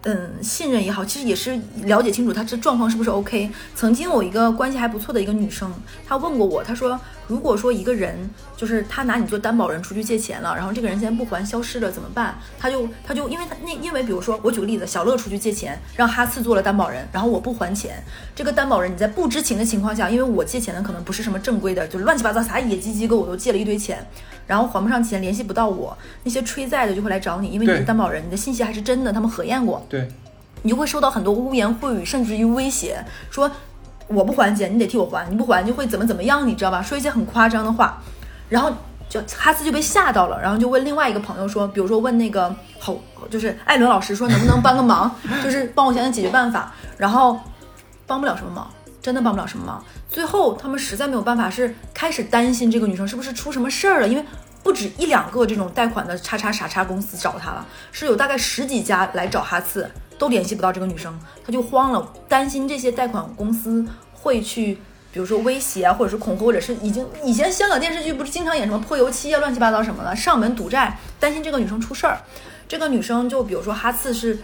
[0.05, 3.49] 嗯，信任也好，其实也是了解清楚他这状况是不是 OK。
[3.77, 5.73] 曾经有一个关系还不错的一个女生，
[6.05, 12.37] 她问过我，她说，如果说一个人就是他拿你做担保人出去借钱了，然后这个人现在不还消失了怎么办？
[12.59, 18.03] 他就他就因为他那因为比如说我举个例子，小乐出去借钱，让哈次做了担保人，然后我不还钱，
[18.35, 24.05] 这个担保人你在不知情的情况下，因为我借钱的可能不是什么正规的，就是乱七八糟啥野鸡机构我都借了一堆钱。
[24.53, 29.83] 然后还不上钱，联系不到我，那些催债的就会来找你，因为你是担保人，你的信息还是真的，他们核验过。
[29.89, 30.07] 对，
[30.61, 33.51] 你就会收到很多污言秽语，甚至于威胁，说
[34.09, 36.83] 我不还钱，你得替我还，你不还就会怎么怎么样，你知道吧？
[36.83, 37.99] 说一些很夸张的话，
[38.51, 38.71] 然后
[39.09, 42.95] 就哈斯就被吓到了，然后就问另外一个朋友说，比如说问那个好，
[43.31, 45.11] 就是艾伦老师说能不能帮个忙，
[45.43, 47.41] 就是帮我想想解决办法，然后
[48.07, 48.71] 帮不了什么忙。
[49.03, 54.25] 真的帮不了什么忙，最后他们实在没有办法，是开始担心这个女生是不是出什么事儿了，因为
[54.63, 64.79] 不止一两个这种贷款的叉叉傻叉公司找他了，是有大概十几家来找哈次，都联系不到这个女生，他就慌了，担心这些贷款公司会去，
[65.13, 72.21] 比如说威胁啊，或者是恐吓，或者是已经以前香港电视剧不是经常演什么泼油漆啊、乱七八糟什么的，上门赌债，担心这个女生出事儿。
[72.69, 74.39] 这个女生就比如说哈次是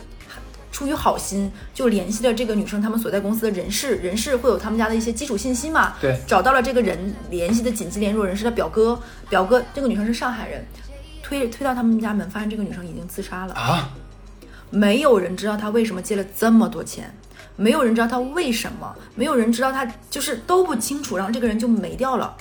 [0.71, 10.65] 出于好心，就联系了这个女生他们所在公司的人事，人事会有他们家的一些基础信息嘛，对，找到了这个人联系的紧急联络人是他表哥，表哥这个女生是上海人，
[11.23, 13.55] 推推到他们家门，发现这个女生已经自杀了。
[13.55, 13.91] 啊，
[14.71, 17.13] 没有人知道他为什么借了这么多钱，
[17.57, 22.37] 没有人知道他为什么，没有人知道他就是都不清楚，然后这个人就没掉了。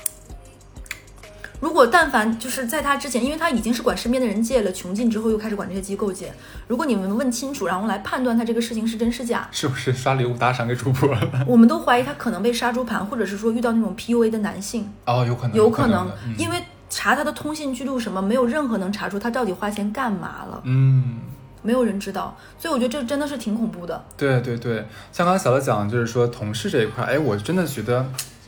[1.60, 6.32] 如果但凡就是在他之前，因为他已经是管身边的人借了，穷尽之后又开始管这些机构借。
[6.68, 11.46] 如果你们问清楚，然后来判断他这个事情是真是假，是不是刷礼物打赏给主播了？
[11.48, 21.20] 我们都怀疑他可能被杀猪盘，或者是说遇到那种 PUA 的男性，哦，有可能，有可能因为查他的通信记录什么，没有任何能查出他到底花钱干嘛了，嗯。
[21.64, 22.38] 没有人知道。
[22.58, 24.06] 所以我觉得这真的是挺恐怖的。
[24.16, 28.06] 对对对，像刚才小乐讲，就是说同事这一块，哎，我真的觉得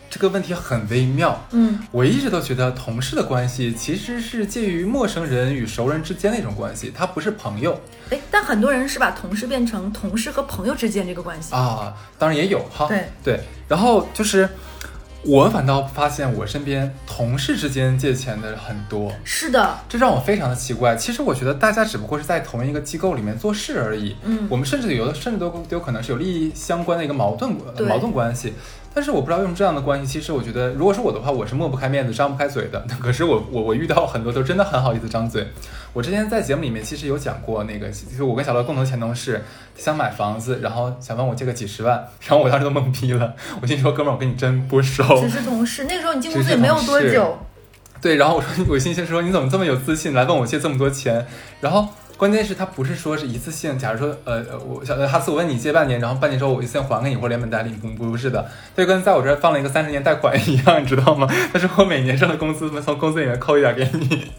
[0.10, 1.40] 这个问题很微妙。
[1.52, 11.54] 嗯，我一直都觉得同事的关系其实是介于陌生人与熟人之间的一种关系，它不是朋友哎，但很多人是把同事变成同事和朋友之间这个关系。
[11.54, 11.94] 啊。
[12.18, 13.40] 当然也有哈，对对。
[13.68, 14.50] 然后就是
[15.22, 20.96] 我反倒发现我身边同事之间借钱的很多，是的，这让我非常的奇怪。
[20.96, 24.16] 其实我觉得大家只不过是在同一个机构里面做事而已。
[24.24, 27.52] 嗯我们甚至有的甚至都都有可能是有利益相关的一个矛盾
[27.88, 28.54] 矛盾关系。
[28.94, 32.84] 但是我不知道用这样的关系，其实我觉得，如果是我的话，我是抹不开面子、张不开嘴的。
[33.00, 35.48] 可是我我我遇到很多都真的很好意思张嘴。
[35.94, 39.44] 我之前在节目里面其实有讲过，那个就是我跟小乐共同前同事
[39.76, 43.34] 想买房子，然后想问我借个几十万，然后我当时都懵逼了。
[43.62, 45.04] 我心说，哥们儿，我跟你真不熟。
[45.22, 45.86] 只是同事。
[45.86, 47.38] 那个时候你进公司也没有多久，
[48.02, 51.26] 对，然后我说，我心先说你怎么这么有自信来问我借这么多钱？
[51.62, 51.88] 然后
[52.20, 61.26] 关键是他不是说是一次性，假如说呃呃我小哈斯我问你借半年，然后半年之后我一次性还给你或者连本带利，不不是的，这就跟在我这儿放了一个三十年贷款一样，你知道吗？
[61.54, 64.30] 但是我每年上的工资从工资里面扣一点给你，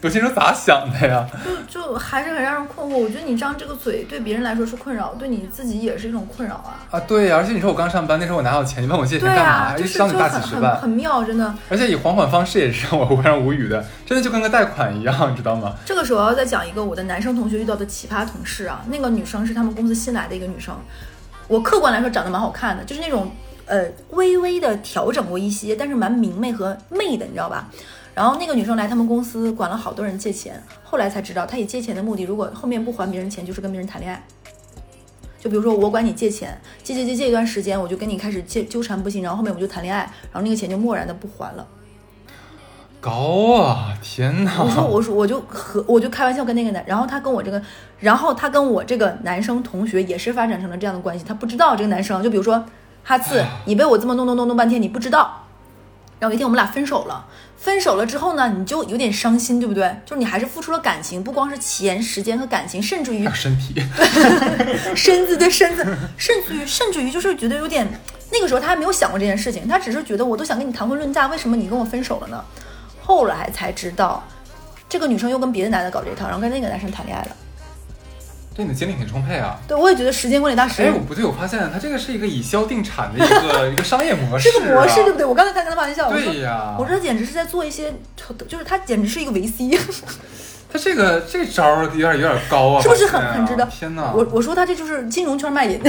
[0.00, 1.28] 我心说咋想的呀？
[1.68, 2.96] 就就还是很让人困惑。
[2.96, 6.88] 我觉得你张这个嘴对别人来说是困扰，对你自己也是一种困扰啊。
[6.90, 9.74] 啊，对呀，而且你说我刚上班那时候我哪有钱，你问我借钱干嘛？
[9.74, 11.54] 对啊，一就是张你大就很很几十万，很妙，真的。
[11.68, 15.74] 而且以还款方式也是让我非常无语的，真的就跟个贷款一样，你知道吗？
[15.84, 20.74] 这个时候要再讲一个我的男生生同学遇到的奇葩同事啊，那个女生是他们公司新来的一个女生，
[21.48, 23.30] 我客观来说长得蛮好看的，就是那种
[23.66, 27.68] 呃微微的调整过一些，但是蛮明媚和媚的，你知道吧？
[28.14, 34.24] 然后那个女生来他们公司管了好多人借钱，后来才知道她以借钱的目的，如果后面不还别人钱，就是跟别人谈恋爱。
[35.38, 40.00] 就比如说我管你借钱，借借借借一段时间，我就跟你开始借纠缠不清，然后后面我就谈恋爱，
[40.32, 41.66] 然后那个钱就默然的不还了。
[43.06, 43.94] 高啊！
[44.02, 44.60] 天哪！
[44.60, 47.62] 我说我说我就和我就开玩笑跟那个男，然后他跟我这个，
[48.00, 52.66] 然后他跟我这个男生同学也是发展成了这样的关系，他不知道这个男生，就比如说
[53.04, 55.44] 哈次，你被我这么弄弄弄弄半天，你不知道，
[56.18, 57.24] 然后有一天我们俩分手了，
[57.56, 59.88] 分手了之后呢，你就有点伤心，对不对？
[60.04, 63.80] 就是你还是付出了感情，不光是钱、时间和感情，甚至于身体，
[64.96, 67.86] 身子对身子，甚至于甚至于就是觉得有点，
[68.32, 72.44] 那个时候他还没有想过这件事情，他只是觉得我都想跟你谈婚论嫁，为什么你跟我分手了呢？
[73.06, 74.22] 后来才知道，
[74.88, 77.30] 这个女生又跟别的男的搞这一套，然后跟那个男生谈恋爱了。
[78.52, 79.56] 对你的精力挺充沛啊。
[79.68, 85.26] 对，我也觉得时间管理大师哎，我不对，我发现他这个是一个以销定产的一个 一个商业模式、这啊，个模式对不对？
[85.26, 87.94] 我刚才才跟他开玩笑，我说对呀我说他简直是在做一些，
[88.48, 89.70] 就是他简直是一个维 C。
[90.72, 93.64] 他这个这招儿有点有点高啊，是不是很很值得？
[93.66, 94.10] 天哪！
[94.12, 95.80] 我我说他这就是金融圈卖淫，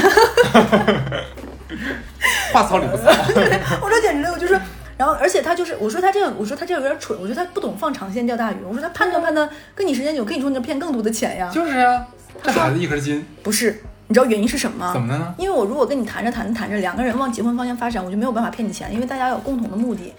[2.54, 3.04] 话糙理不糙，
[3.82, 4.60] 我说简直我就是，
[4.98, 12.08] 然后而且他就是，我说他这个，我说他这个有点蠢，我觉得他不懂放长线钓大鱼，我说他判断判断跟你时间久，跟你说你就骗更多的钱呀，就是啊，
[12.42, 14.94] 这孩子一根筋，不是，你知道原因是什么吗？
[14.94, 15.36] 怎么的呢？
[15.38, 20.14] 因为我如果跟你谈着谈着谈着，两个人往结婚方向发展，我就没有办法骗你钱，因为大家有共同的目的，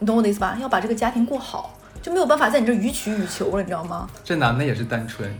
[0.00, 0.56] 你懂我的意思吧？
[0.60, 4.08] 要把这个家庭过好，就没有办法在你这儿予取予求了，你知道吗？
[4.24, 5.32] 这男的也是单纯，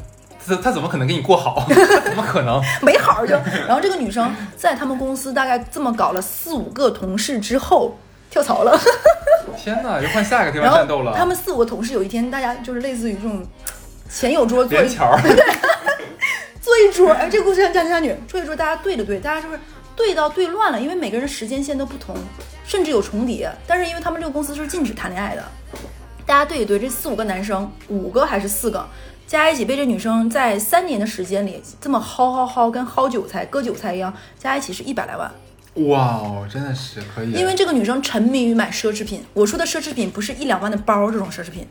[0.46, 1.66] 他他怎么可能给你过好？
[2.04, 2.62] 怎么可能？
[2.80, 3.34] 没好儿就。
[3.66, 7.98] 然后这个女生在他们公司大概这么搞了四五个同事之后
[8.32, 8.80] 跳槽了，
[9.58, 11.12] 天哪，又换下一个地然方战斗了。
[11.14, 13.46] 他们四五个同事有一天大家就是类似于这种
[14.08, 15.36] 前有桌坐一连桥 对，
[16.62, 19.60] 坐一桌，哎，这个故事像家家女，坐一桌大家对着对，大家就是
[19.94, 22.16] 对到对乱了，因为每个人时间线都不同，
[22.64, 23.52] 甚至有重叠。
[23.66, 25.44] 但是因为他们这个公司是禁止谈恋爱的，
[26.24, 28.82] 大家对一对，这四五个男生，五个还是四个，
[29.26, 35.30] 加一起被这女生在三年的时间里这么薅薅薅，跟薅韭菜割韭菜一样，加一起是一百来万。
[35.74, 37.32] 哇哦，真的是可以。
[37.32, 41.66] 因为这个女生沉迷于买奢侈品，我说的奢侈品不是一两万的包这种奢侈品，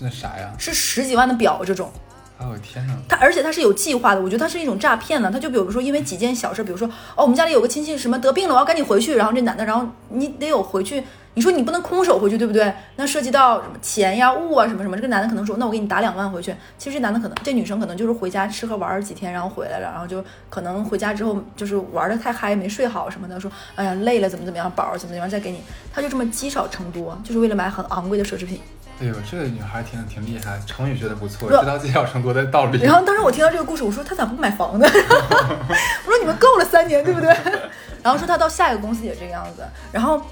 [0.00, 0.52] 那啥呀？
[0.58, 1.90] 是十几万的表这种。
[2.38, 2.94] 哦天哪！
[3.08, 5.30] 他而且他是有计划的，我觉得他是一种诈骗呢。
[5.32, 9.16] 他就比如说因为几件小事，比如说哦，我们家里有个亲戚什么得病了，我要赶紧回去。
[9.16, 11.02] 然后这男的，然后你得有回去，
[11.36, 12.72] 你说你不能空手回去，对不对？
[12.96, 16.54] 那涉及到什么钱呀、物啊什么什么，这个男的可能说，那我给你打两万回去。
[16.78, 25.60] 其实这男的可能，这女生可能就是回家吃喝玩儿几天，然后回来了，然后就可能回家之后就是玩的太嗨，没睡好什么的，说哎呀累了怎么怎么样，宝儿怎么怎么样，再给你，
[25.92, 28.58] 他就这么积少成多，就是为了买很昂贵的奢侈品。
[28.98, 32.80] 哎呦，这个女孩挺挺厉害，成语学的不错，知道积少成多的道理。
[32.80, 34.86] 然后当时我听到这个故事，我说她咋不买房呢？
[34.88, 37.28] 我说你们够了三年，对不对？
[38.02, 39.62] 然后说她到下一个公司也这个样子。
[39.92, 40.22] 然后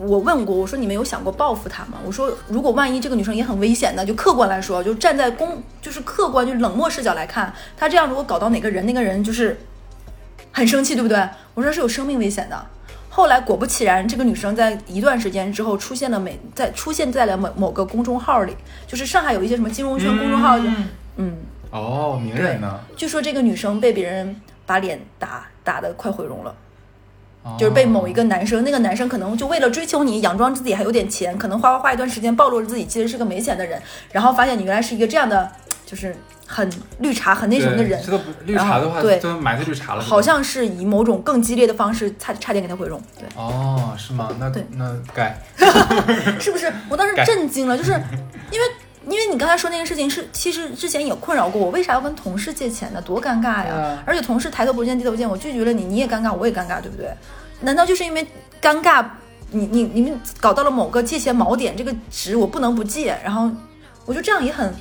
[0.00, 1.98] 我问过，我说你们有想过报复他吗？
[2.06, 4.04] 我说如果万一这个女生也很危险呢？
[4.04, 9.60] 就客观来说，就站在公就是客观就冷漠视角来看，她这样如果搞到哪个人，那个人就是
[10.52, 11.28] 很生气，对不对？
[11.52, 12.66] 我说是有生命危险的。
[13.10, 20.64] 后来果不其然，这个女生在一段时间之后出现了每，在出现在了某某个公众号里，就是上海有一些什么金融圈公众号，就
[21.16, 21.36] 嗯，
[21.70, 22.80] 哦，名人呢？
[22.96, 26.54] 据说这个女生被别人把脸打打的快毁容了，哦
[27.58, 33.80] 就是被某一个男生，那个男生可能就为了追求你，佯装自己还有点钱，可能花花花一段时间暴露了自己其实是个没钱的人，
[34.12, 35.50] 然后发现你原来是一个这样的，
[35.86, 36.14] 就是
[36.46, 40.02] 很绿茶、很那什么的人对，这个不绿茶的话，对就埋在绿茶了。
[40.02, 43.26] 好像是以某种更激烈的方式差差点给他毁容，对。
[43.36, 44.28] 哦，是吗？
[44.38, 45.34] 那对那该
[46.38, 46.70] 是不是？
[46.88, 47.92] 我当时震惊了，就是
[48.50, 48.66] 因为
[49.06, 53.00] 因为你刚才说那个事情是，其实之前也困扰过我，为啥要跟同事借钱呢？
[53.00, 54.02] 多尴尬呀！
[54.06, 57.10] 而且同事抬头不见低头见，我拒绝了你，你也尴尬，我也尴尬，对不对？
[57.60, 58.26] 难道就是因为
[58.60, 59.04] 尴尬，
[59.50, 63.50] 你你你们搞到了某个借钱锚点，这个值我不能不借，然后
[64.04, 64.72] 我就这样也很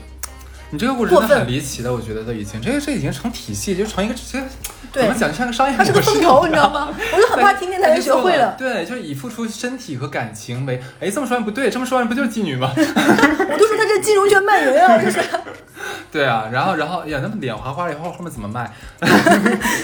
[0.69, 4.47] 你这个故事真的很离奇的，我觉得都已经这个这已经成体系，就成一个这个
[4.91, 5.91] 对怎么讲，就像个商业模式。
[5.91, 6.89] 它是个风投，你知道吗？
[7.13, 12.71] 我就很怕听见他就学会了，对，就是以付出身体和感情为，哎，这么说完不对，这么说完不就是妓女吗？
[12.75, 15.19] 我就说他这金融圈卖淫啊，就是
[16.11, 18.71] 对啊，然后然后哎呀，那么脸花花了以后后面怎么卖？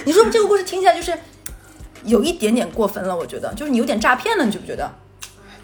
[0.05, 1.13] 你说这个故事听起来就是
[2.03, 4.91] 有一点点过分了，我觉得就是你有点诈骗了，你觉不觉得？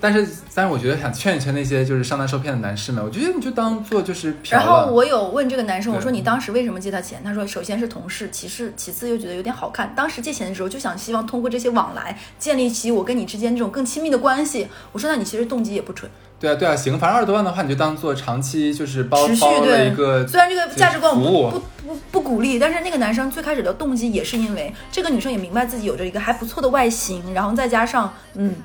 [0.02, 4.68] 但是但是我觉得想劝一劝那些就是上当受骗的男士们，我觉得你就当做就是嫖然。
[4.68, 7.22] 后我有问这个男生，我说你当时为什么借他钱？
[7.24, 9.94] 他说首先是同事，其次其次又觉得有点好看。
[9.96, 14.68] 当时借钱的时候就想希望通过这些往来建立起我跟你之间这种更亲密的关系。
[14.92, 28.56] 我说那你其实动机也不纯，对啊对啊，行，反正二十多万的话，你就当做长期就是包持续包了对一个虽然这个价值观我不不不不鼓励，但是那个男生最开始的动机也是因为这个女生也明白自己有着一个还不错的外形，然后再加上嗯，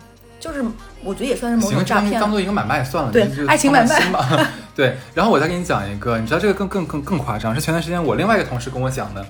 [0.40, 0.64] 就是
[1.06, 2.20] 我觉得也算是某行，种诈骗了。
[2.20, 4.50] 当当做一个买卖算了，对爱情买卖放宽心吧。
[4.74, 9.24] 对，然后我再给你讲一个，你知道这个更更更更夸张，是前段时间我另外一个同事跟我讲的。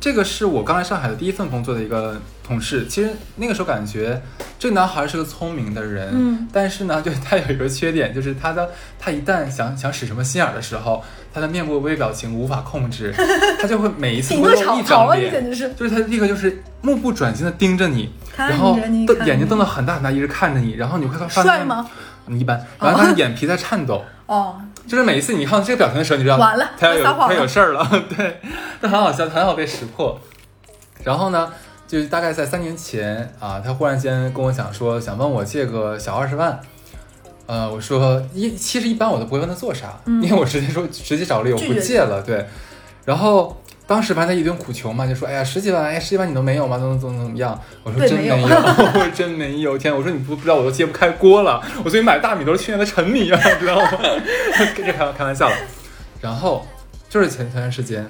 [0.00, 2.86] 这个是我刚来上海的第一份工作的一个同事。
[2.86, 4.18] 其实那个时候感觉
[4.58, 13.12] 这个男孩是个聪明的人，嗯，但是呢，就他有一个缺点，就是他的他一旦想想使什么心眼儿的时候，他的面部微表情无法控制，
[13.60, 18.74] 他就会每一次会露一张脸，你简直是就是他立刻就是目不转睛的盯着你，看然后
[19.06, 21.88] 瞪眼睛瞪得很大很大，一直看着你，然后你会发现帅吗？
[22.26, 27.84] 嗯一般，然后他的眼皮在颤抖， 哦，就是每一次你看到这个表情的时候，你知道完了他要有他有事儿了，
[28.16, 28.40] 对，
[28.80, 30.16] 但很好笑，很好被识破。
[31.02, 31.50] 然后呢，
[31.88, 36.60] 就是大概在三年前啊，他忽然间跟我讲说，想问我借个小二十万。
[37.46, 42.46] 呃，我说一其实一般我都不会问他做啥，嗯因为我直接说直接找理由不借了，对。
[43.04, 43.59] 然后
[43.90, 46.78] 当时反正他一顿苦求嘛，就说哎呀十几万，哎十几万你都没有吗？
[46.78, 47.60] 怎么怎么怎么样？
[47.82, 48.56] 我说对没有真没有，
[49.02, 49.76] 我真没有。
[49.76, 53.90] 天，我说你不不知道我都揭不开锅了，我最近买的大米都是去年的陈米啊，知道吗？
[54.76, 55.56] 跟这开开玩笑了。
[56.20, 56.64] 然后
[57.08, 58.08] 就是前前段时间，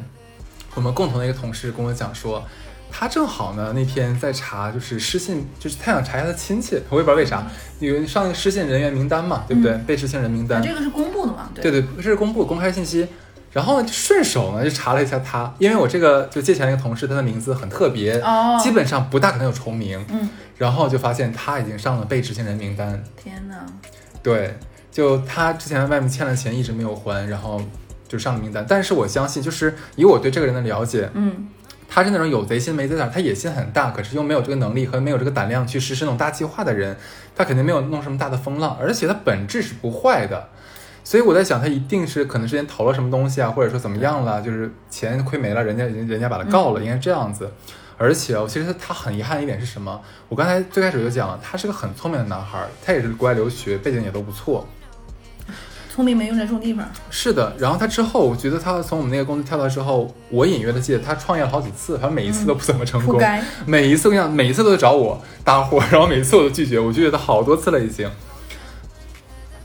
[0.74, 2.44] 我们共同的一个同事跟我讲说，
[2.90, 7.46] 他正好呢那天在查，就是失信，就是他想查一下他亲戚，我也不知道为啥，
[7.78, 9.72] 因为上那个失信人员名单嘛，对不对？
[9.86, 11.48] 被失信人名单，这个是公布的嘛？
[11.54, 13.08] 对对，这是公布公开信息。
[13.52, 20.04] 然后呢，就顺手呢就查了一下他，因为我这个就借钱那个同事，他的名字很特别，哦基本上不大可能有重名。
[20.08, 23.02] 嗯，然后就发现他已经上了被执行人名单。
[23.16, 23.56] 天哪，
[24.22, 24.56] 对，
[24.92, 27.60] 就他之前外面欠了钱一直没有还，然后
[28.06, 28.64] 就上了名单。
[28.68, 31.48] 但是我相信，就是以我对这个人的了解，嗯，
[31.88, 36.96] 他是那种有贼心没贼胆，他野心很大，可是又没有这个能力和没有这个胆量去实施那种大计划的人，
[37.34, 40.48] 他肯定没有弄什么大的风浪，而且他本质是不坏的。
[41.10, 47.50] 所以我在想，他一定是可能之前投了什么东西啊，或者说怎么样了，就是钱亏没了，人家人人家把他告了，应该这样子。
[47.98, 50.00] 而且哦，其实他他很遗憾的一点是什么？
[50.28, 54.64] 我刚才最开始就讲了，他是个很聪明的男孩，他也是国外留学，背景也都不错。
[55.92, 56.88] 聪明没用在种地方。
[57.10, 63.20] 是的，然后他之后，我觉得他从我们那个公司跳到之后，我隐约的记得他创业了好几次，反正每一次都不怎么成功。
[63.66, 68.08] 每一次我想，每一次都找我搭伙，然后每一次我都拒绝，我拒绝他好多次了已经。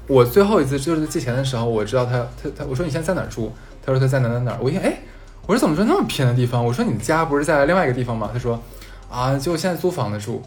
[0.07, 3.51] 我最后一次就是借钱的时候，我知道他他他，我说你现在在哪儿住？
[3.85, 4.57] 他说他在哪哪哪儿。
[4.61, 4.99] 我一看，哎，
[5.45, 6.63] 我说怎么住那么偏的地方？
[6.63, 8.29] 我说你家不是在另外一个地方吗？
[8.31, 8.61] 他说
[9.09, 10.43] 啊，就现在租房子住。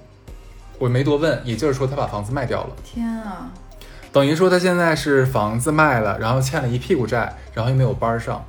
[0.79, 2.71] 我没多问，也就是说他把房子卖掉了。
[2.85, 3.51] 天啊！
[4.13, 8.45] 等于说他现在是房子卖了，然后欠了一屁股债，然后又没有班上，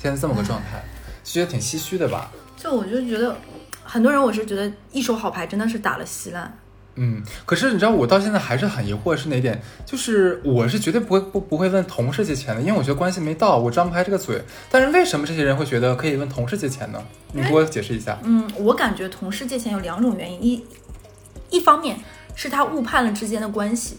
[0.00, 0.82] 现在这么个状态，
[1.24, 2.30] 觉得挺唏嘘的吧？
[2.56, 3.36] 就我就觉得，
[3.82, 6.56] 很多人我是觉得一手好牌真的是打了稀烂。
[7.00, 9.62] 嗯，可是你知道我到现在还是很疑惑是哪点？
[9.86, 14.42] 就是我是绝对不会不不会问同事借钱的，因为我觉得关系没到，我张不开这个嘴。
[14.68, 17.00] 但是为什么这些人会觉得可以问同事借钱呢？
[17.32, 18.18] 你给我解释一下。
[18.24, 20.64] 嗯，我感觉同事借钱有两种原因，一
[21.50, 21.96] 一方面
[22.34, 23.96] 是他误判了之间的关系，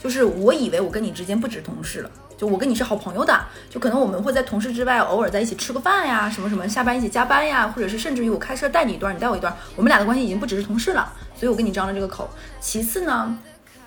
[0.00, 2.10] 就是我以为我跟你之间不止同事了。
[2.38, 3.34] 就我跟你是好朋友的，
[3.70, 12.28] 就可能我们会在同事之外偶尔在一起吃个饭呀，什么什么，下班一起加班呀，或者是甚至于我开车带你一段，你带我一段，我们俩的关系已经不只是同事了，所以我跟你张了这个口。
[12.60, 13.38] 其次呢，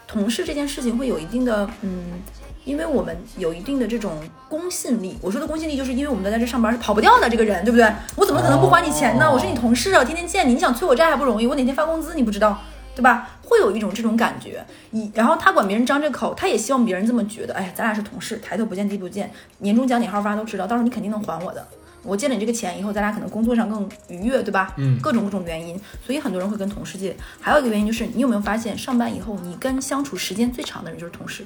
[0.07, 2.21] 同事这件事情会有一定的，嗯，
[2.63, 4.13] 因为我们有一定的这种
[4.47, 5.17] 公信力。
[5.21, 7.91] 我说的公信力，就是因为我们都在这上班，是跑不掉的这个人，对不对？
[8.15, 9.31] 我怎么可能不还你钱呢？
[9.31, 12.59] 我是你同事啊，天天见你，你想催我债还不容易，我哪天发工资你不知道？
[12.95, 13.29] 对吧？
[13.43, 17.53] 会有一种这种感觉，一然后他管别人张这口，他也希望别人这么觉得。
[17.53, 21.65] 哎呀，咱俩是同事，抬头不见低头见，年终奖金号发都知道，到时候你肯定能还我的。
[22.03, 24.73] 我借了你这个钱以后，咱俩可能工作上更愉悦，对吧？
[24.77, 27.15] 嗯，各种各种原因，所以很多人会跟同事借。
[27.39, 31.45] 还有一个原因就是，你有没有发现，上班以后你跟相处时间最长的人就是同事？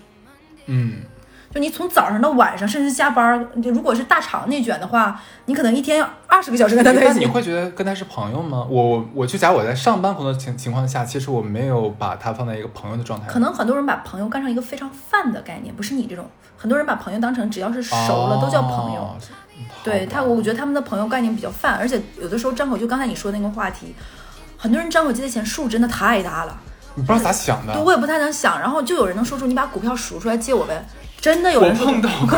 [0.67, 0.97] 嗯。
[1.53, 7.19] 就你从早上到晚上，甚至加班，就如果是大厂内卷的话，你可能一天要二十个小时跟他在一起。
[7.19, 8.65] 你会觉得跟他是朋友吗？
[8.67, 13.27] 我我就假如我在上班工作情情况下，其实我没有把他放在一个朋友的状态。
[13.27, 16.25] 可能很多人把朋友干成一个非常泛的概念，不是你这种。
[16.57, 17.95] 很多人把朋友当成只要是熟
[18.27, 19.15] 了都叫朋友。
[19.83, 23.95] 对他，我觉得他们的朋友概念比较泛，而且有的时候张口就刚才你说那个话题，
[24.57, 26.57] 很多人张口借的钱数真的太大了，
[26.95, 27.73] 你不知道咋想的。
[27.73, 28.59] 对，我也不太能想。
[28.59, 30.85] 然后就有人能说出你把股票数出来借我呗。
[31.19, 32.37] 真的有人碰到过，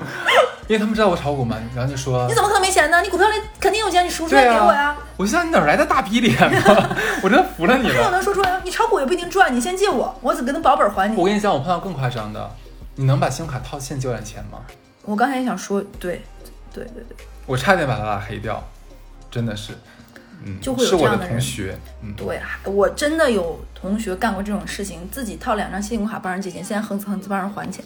[0.68, 3.02] 因为他们知道我炒股嘛，然后就说你怎么可能没钱呢？
[3.02, 4.96] 你股票里肯定有钱，你数出来给我呀！
[5.18, 6.58] 我想你哪来的大逼脸呢？
[7.22, 7.94] 我真服了你了。
[7.94, 11.14] 还有能说出来，你炒股也不一定赚，你先借我，我只跟他保本还你。
[11.14, 12.50] 我跟你讲，我碰到更夸张的，
[12.94, 14.60] 你能把信用卡套现借点钱吗？
[15.06, 16.20] 我刚才也想说，对，
[16.74, 17.16] 对对对，
[17.46, 18.62] 我差点把他拉黑掉，
[19.30, 19.72] 真的是。
[20.44, 27.82] 嗯就会有这样的同学，嗯，对，我真的有同学干过这种事情，自己套两张信用卡帮人借钱，现在哼哧哼哧帮人还钱。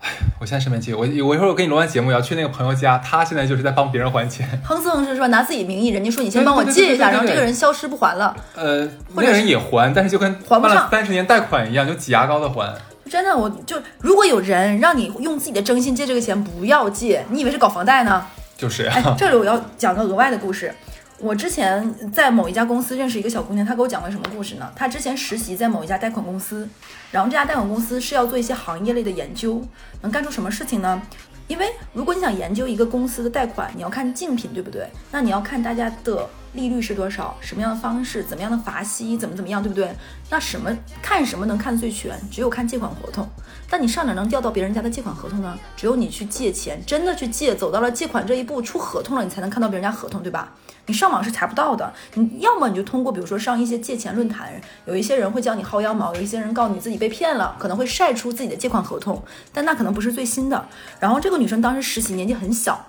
[0.00, 0.08] 哎，
[0.40, 4.48] 我现在是没借，我我一会儿我跟你录完节目要去那个朋友家，他现在就是在帮别人还钱。
[4.64, 5.26] 哼哧哼哧是吧？
[5.26, 8.34] 拿自己名义，人家说你先帮我借一下，然后这个人消失不还了。
[8.54, 12.72] 呃，那个人也还，但是就跟还不上三十年贷款一样，就挤牙膏的还。
[13.08, 18.24] 真的，我就如果有人让你用自己的征信借这个钱，不要借，你以为是搞房贷呢？
[18.56, 18.92] 就是呀。
[18.94, 20.72] 哎，这里我要讲个额外的故事。
[21.20, 24.70] 我之前在某一家公司认识一个小姑娘，她给我讲了什么故事呢？
[24.76, 26.68] 她之前实习在某一家贷款公司，
[27.10, 29.60] 然后这家贷款公司是要做一些行业类的研究，
[30.02, 31.02] 能干出什么事情呢？
[31.48, 34.86] 因为如果你想研究一个公司的贷款，你要看竞品，对不对？
[35.10, 39.94] 那你要看大家的利率是多少，什么样的方式，怎么样的罚息，怎么怎么样，对不对？
[40.30, 40.70] 那什么
[41.02, 42.18] 看什么能看最全？
[42.30, 43.28] 只有看借款合同。
[43.70, 45.58] 但你上哪能调到别人家的借款合同呢？
[45.76, 50.54] 只有你去借钱，真的去借，走到了借款这一步，出合同了，你才能看到别人家合同，对吧？
[50.86, 60.66] 你上网是查不到的，你要么你就通过，比如说上一些借钱论坛，有一些人会教你薅羊毛，有一些人告你自己被骗了，可能会晒出自己的借款合同，但那可能不是最新的。
[60.98, 62.86] 然后这个女生当时实习年纪很小，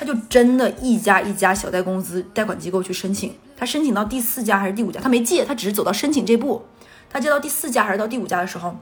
[0.00, 6.64] 她就真的一家一家小贷公司、贷款机构去申请，他申请到第四家还是第五家，他没借，他只是走到申请这步，
[7.10, 8.74] 他借到第四家还是到第五家的时候，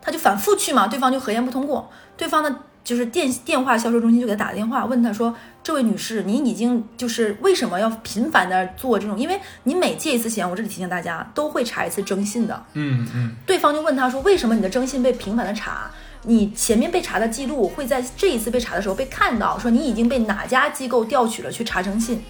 [0.00, 2.56] 他就反复去嘛，对方就核验不通过，对方的。
[2.84, 9.18] 就是电电话销售中心就给他打个电话，问他说：“这位女士，您已经就是为什么要频繁的做这种？
[9.18, 13.32] 因为你每借一次钱，我这里提醒大家都会查一次征信的。”嗯嗯。
[13.46, 15.90] 对方就问他说：“为什么你的征信被频繁的查？
[16.24, 22.24] 你前面被查的记录会在这一次被查的时候被看到，说你已经被哪家机构调取了去查征信，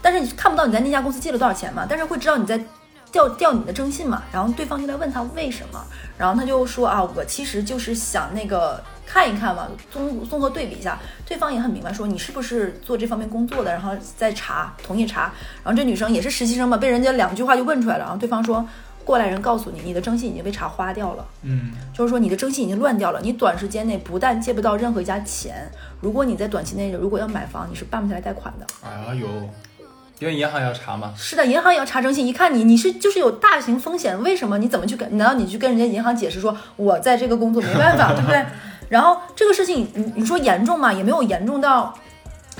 [0.00, 1.86] 但是你看不到你在那家公司借了多少钱嘛？
[1.88, 2.58] 但是会知道你在。”
[3.10, 5.82] 调调你的征信嘛，然后对方就来问他为什么，
[6.18, 10.98] 然后他就说啊，我其实就是想那个看一看嘛，综综合对比一下。
[11.24, 15.32] 对方也很明白，说你是不是做这方面工作的，然后再查，同意查。
[15.64, 18.04] 然后这女生也是实习生嘛，被人家两句话就问出来了。
[18.04, 18.62] 然后对方说，
[19.08, 25.66] 过来人告诉你，你的征信已经被查花掉了，嗯，就是说你的征信已经乱掉了，你短时间内不但借不到任何一家钱，
[26.02, 28.66] 如果你在短期内如果要买房，你是办不下来贷款的。
[28.84, 29.26] 哎呦。
[30.20, 31.14] 因为银行要查嘛？
[31.16, 32.26] 是的，银行也要查征信。
[32.26, 34.58] 一看你，你是就是有大型风险，为什么？
[34.58, 35.16] 你怎么去跟？
[35.16, 38.44] 难道你去跟人家银行解释说，我在这个工作没办法， 对不对？
[38.88, 40.92] 然后这个事情，你你说严重吗？
[40.92, 41.96] 也没有严重到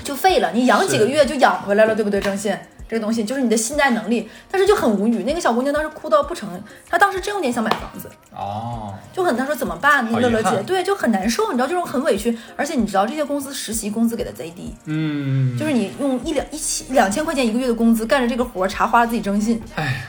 [0.05, 2.21] 就废了，你养几个月就养回来了，对不对？
[2.21, 2.55] 征信，
[2.89, 5.23] 这个东西就是你的信贷能力，但是就很无语。
[5.23, 6.49] 那个小姑娘当时哭到不成，
[6.89, 10.11] 她当时真有点想买房子，哦，就很她说怎么办？
[10.11, 20.05] 乐乐姐对就很难受，你知道这种很委屈，而且你知道这些公司实习工资给的贼低，嗯，就是你用一两一千两千块钱一个月的工资干着这个活儿，茶花自己征信，哎，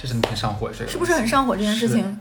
[0.00, 2.18] 这真的挺上火，这个是不是很上火这件事情？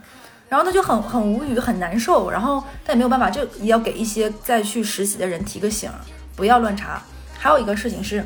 [0.49, 5.95] 然后他就很很无语，很难受，然后但也没有办法，就也要给一些再去实习的人提个醒儿，
[6.35, 7.01] 不要乱查。
[7.38, 8.25] 还有一个事情是，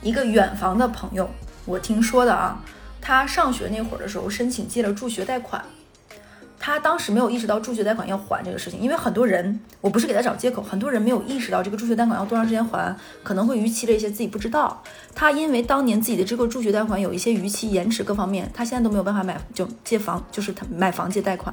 [0.00, 1.28] 一个远房的朋友，
[1.64, 2.62] 我听说的啊，
[3.00, 5.64] 他上学那会儿的时候申请借了助学贷款，
[6.58, 14.82] 他当时没有意识到助学贷款要还这个事情，因为很多人，我不是给他找借口，很多人没有意识到这个助学贷款要多长时间还，可能会逾期了一些自己不知道。
[15.16, 21.52] 他因为当年自己的这个助学贷款有一些逾期延迟各方面，他现在都没有办法买就借房，就是他买房借贷款，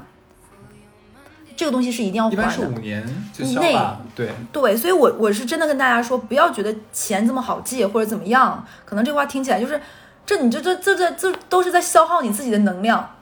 [1.56, 2.62] 这个东西是一定要一般还的。
[2.62, 3.02] 是五年
[3.32, 3.76] 就消内，
[4.14, 9.80] 对，对，所以我我是真的跟大家说，不要觉得钱这么好借或者怎么样，可能这话听起来就是，
[10.26, 13.15] 这你这这这这这都是在消耗你自己的能量。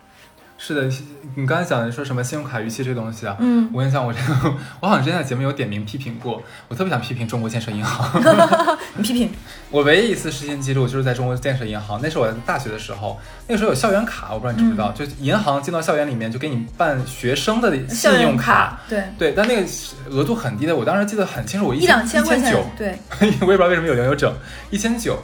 [0.56, 0.88] 是的，
[1.34, 8.22] 你刚才讲的说什么信用卡逾期这东西啊，嗯，我跟你讲，我这个我好像之前在节目有点名批评过，我特别想批评中国建设银行。
[8.96, 9.30] 你批评，
[9.70, 19.68] 我唯一一次失信记录就是在中国建设银行，那是我在大学的时候，那个时候有校园卡，我不知道你知不知道，就银行进到校园里面就给你办学生的信用园卡，对，对，但那个
[20.10, 24.32] 额度很低的，我当时记得很清楚，我一两千块钱一千九，，对， 我也不知道为什么有零有整，
[24.70, 25.20] 一千九。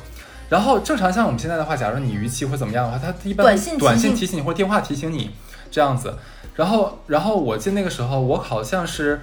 [0.51, 5.31] 然后正常像我们现在的话，假如你逾期或怎么样的话，它一般短信提醒短信提醒你或者电话提醒你
[5.71, 6.19] 这样子。
[6.57, 9.23] 然后，然后我记得那个时候我好像是，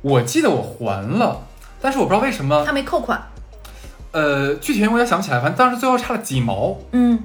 [0.00, 1.42] 我记得我还了，
[1.80, 3.22] 但是我不知道为什么他，没扣款，
[4.12, 7.22] 呃，具体原因我也想不起来，反正当时最后差了几毛，嗯，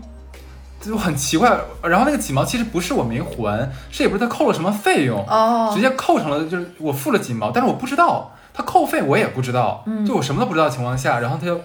[0.81, 1.57] 就很奇怪。
[1.81, 5.71] 然后那个几毛其实不是我没还，是也不是他扣了什么费用，哦。
[5.73, 8.31] 直，接扣成了就是我付了几毛，但是我不知道。
[8.57, 10.05] 他扣费，我也不知道，嗯。
[10.05, 11.59] 就我什么都不知道的情况下，然后他就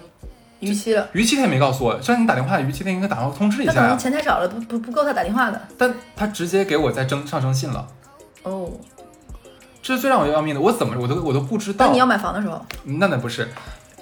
[0.61, 1.07] 逾期了。
[1.13, 5.61] 逾期他也没告诉我，虽然你打电话逾期他应该打电话通知一他可能钱太少了，不不不够他打电话的。
[5.77, 7.85] 但他直接给我在征上征信了，
[8.43, 8.71] 哦，
[9.81, 11.87] 这是最让我要命的，我怎么我都我都不知道。
[11.87, 13.49] 那你，要买房的时候，那那不是，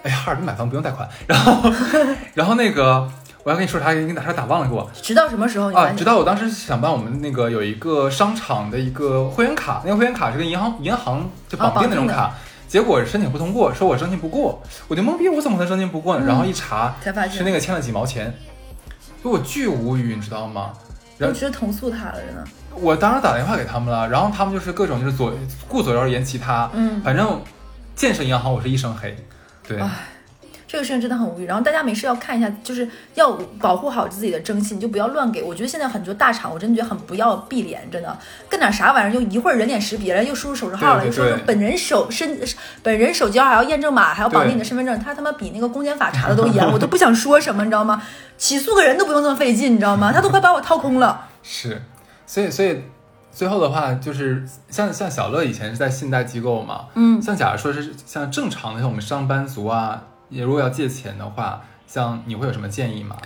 [0.03, 1.71] 哎呀，哈尔滨买房不用贷款，然后
[2.35, 3.09] 然后那个
[3.43, 4.89] 我要跟你说啥，给你打他打忘了给我。
[5.01, 12.33] 直到什么时候你啊，直到我当时想办我们那个有一个商场的一个会员卡，那个会员卡是跟银行银行就绑定那种卡。
[12.69, 16.23] 结果申请不通过，说我申请不过，我就懵逼，我怎么可能申请不过呢？
[16.23, 18.31] 嗯然后一查，才发现是那个欠了几毛钱，
[19.23, 20.71] 就我巨无语，你知道吗？
[21.17, 22.45] 然后直接投诉他了，真的。
[22.75, 25.33] 我当时打电话给他们了，然后他们就是各种就是左
[25.67, 27.41] 顾左右而言其他，嗯反正
[27.95, 29.17] 建设银行我是一身黑，
[29.67, 29.89] 对，唉
[30.71, 31.47] 这个事情真的很无语。
[31.47, 35.41] 然后大家没事要看一下，就是要保护好自己的征信，你就不要乱给。
[35.41, 38.17] 我觉得现在很多大厂，我真的觉得很不要碧脸，真的
[38.47, 42.39] 干点啥玩意儿，就一会儿人脸识别了，又输入手机号了，又说对本人手身
[42.83, 47.99] 本人手机号还要验证码，还要绑定你的身份证，他他妈比那个公检法查的都严，我都不想说什么，你知道吗？
[48.37, 50.13] 起诉个人都不用这么费劲，你知道吗？
[50.13, 51.27] 他都快把我掏空了。
[51.41, 51.81] 是，
[52.27, 52.83] 所以所以
[53.31, 63.17] 最后的话就是像像小乐以前是在信贷机构嘛，嗯像假如说是像正常的像我们上班族啊，也如果要借钱的话，像你会有什么建议吗？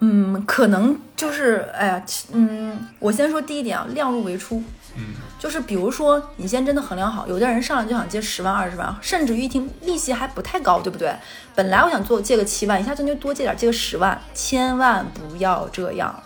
[0.00, 2.02] 嗯，可能就是，哎呀，
[2.32, 4.62] 嗯，我先说第一点啊，量入为出。
[4.96, 11.14] 嗯，就是比如说，你先真的衡量好，有的人上来就想借十万、二十万，甚至于一听利息还不太高，对不对？
[11.54, 16.20] 本来我想做借个七万，一下子就多借点，借个十万，千万不要这样。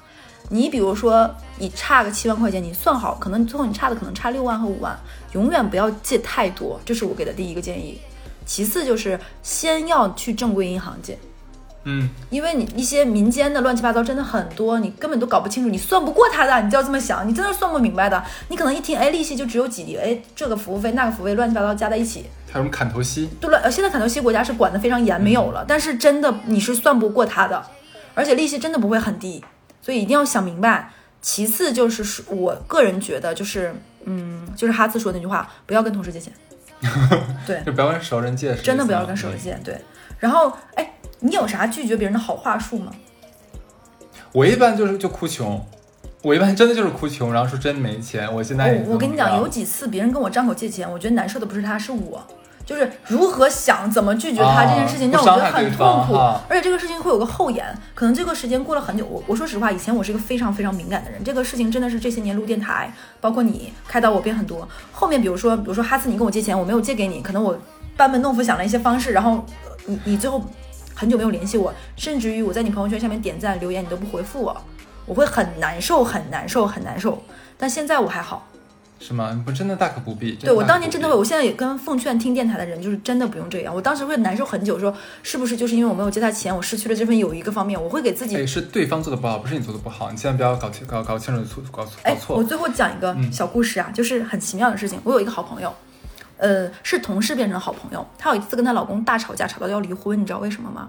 [0.51, 1.29] 你比如说，
[1.59, 4.97] 你差个七万块钱，你算好，可能最后你差的可能差六万和五万，
[5.33, 8.01] 永远不要借太多，这是我给的第一个建议。
[8.47, 11.19] 其次就是先要去正规银行借，
[11.85, 18.23] 嗯，因为你一些民间的乱七八糟真的很多，你根本都搞不清楚，你算不过他的，你就要这么想，你真的算不明白的。
[18.49, 23.29] 你可能一听，哎，利息就只有几厘，哎，这个服务费那个服务费乱七八糟加在一起，还有什么砍头息？
[23.41, 23.63] 都乱。
[23.63, 27.63] 呃，现在砍头息国家是管得非常严，没有了，但是真的你是算不过他的，
[28.15, 29.45] 而且利息真的不会很低，
[29.83, 30.91] 所以一定要想明白。
[31.21, 33.75] 其次就是说我个人觉得就是，
[34.05, 36.33] 嗯，就是哈次说那句话，不要跟同事借钱。
[37.47, 39.59] 对， 就不要跟熟人借，真的不要跟熟人借。
[39.65, 39.81] 对，
[40.19, 42.93] 然后哎，你有啥拒绝别人的好话术吗？
[44.33, 45.65] 我一般就是就哭穷，
[46.23, 52.23] 我一般真的就是哭穷，然后说真没钱，我现在也我我跟你讲，有几次别人跟我张口借钱，我觉得难受的不是他，是我。
[52.65, 56.15] 就是如何想怎么拒绝他啊这件事情，让我觉得很痛苦，
[56.49, 59.05] 而且这个事情会有个后延，可能这个时间过了很久。
[59.07, 64.67] 我我说实话，以前我是一个非常非常敏感的人，这个事情真的是这些年录电台，包括你开导我变很多。
[64.93, 67.57] 后面比如说，比如说哈斯，你跟我借钱，我没有借给你，可能我
[67.97, 70.43] 班门弄斧想了一些方式，然后呃你你最后
[70.95, 74.57] 很久没有联系我，甚至于我在你朋友圈下面点赞留言，你都不回复我，
[75.05, 77.23] 我会很难受，很难受，很难受。
[77.59, 78.47] 但现在我还好，
[79.07, 79.39] 是吗？
[79.45, 80.33] 不，真的大可不必。
[80.37, 83.75] 对我当年真的会，我现在也跟奉劝听电台的人，就是真的不用这样。
[83.75, 94.99] 我当时会难受很久，说是不是就是因为我没有借他钱，我失去了这份友谊各方面，我会给自己哎，是对方做的不好，不是你做的不好，你千万不要搞清搞搞清楚错搞错搞哎，我最后讲一个嗯小故事啊，就是很奇妙的事情。
[95.05, 95.71] 我有一个好朋友，
[96.39, 98.07] 呃，是同事变成好朋友。
[98.17, 100.89] 她有一次跟她老公大吵架，吵到要离婚，你知道为什么吗？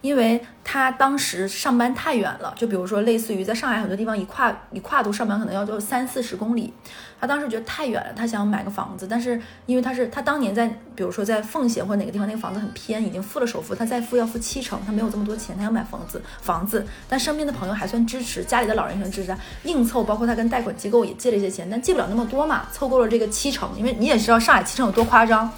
[0.00, 6.72] 因为他当时上班太远了，就比如说类似于在上海很多地方一跨一跨度上班可能要就三四十公里，
[7.20, 16.22] 他当时觉得太远了，他想买个房子，但是因为他是他当年在比如说在奉贤或哪个地方那个房子很偏，已经付了首付，他再付要付七成，他没有这么多钱，他要买房子。
[16.40, 25.50] 房子，但身边的朋友还算支持，家里的老人也算支持她，硬凑，包括他跟贷款机构也借了一些钱，但借不了那么多嘛，凑够了这个七成，因为你也知道上海七成有多夸张。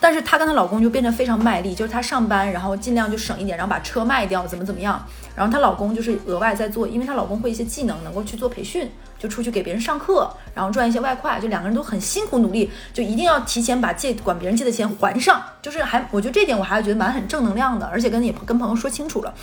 [0.00, 5.04] 但是她跟她老公就变得非常卖力，就是她上班，然后尽量就省一点，然后把车卖掉，怎么怎么样。
[5.34, 15.42] 然后她老公就是额外在做，因为她老公会一些技能，能够去做培训，就出去给别人上课，然后赚一些外快，就两个人都很辛苦努力，就一定要提前把借管别人借的钱还上。
[15.60, 19.34] 就是还，我觉得这点我还觉得蛮很正能量的，而且跟也跟朋友说清楚了。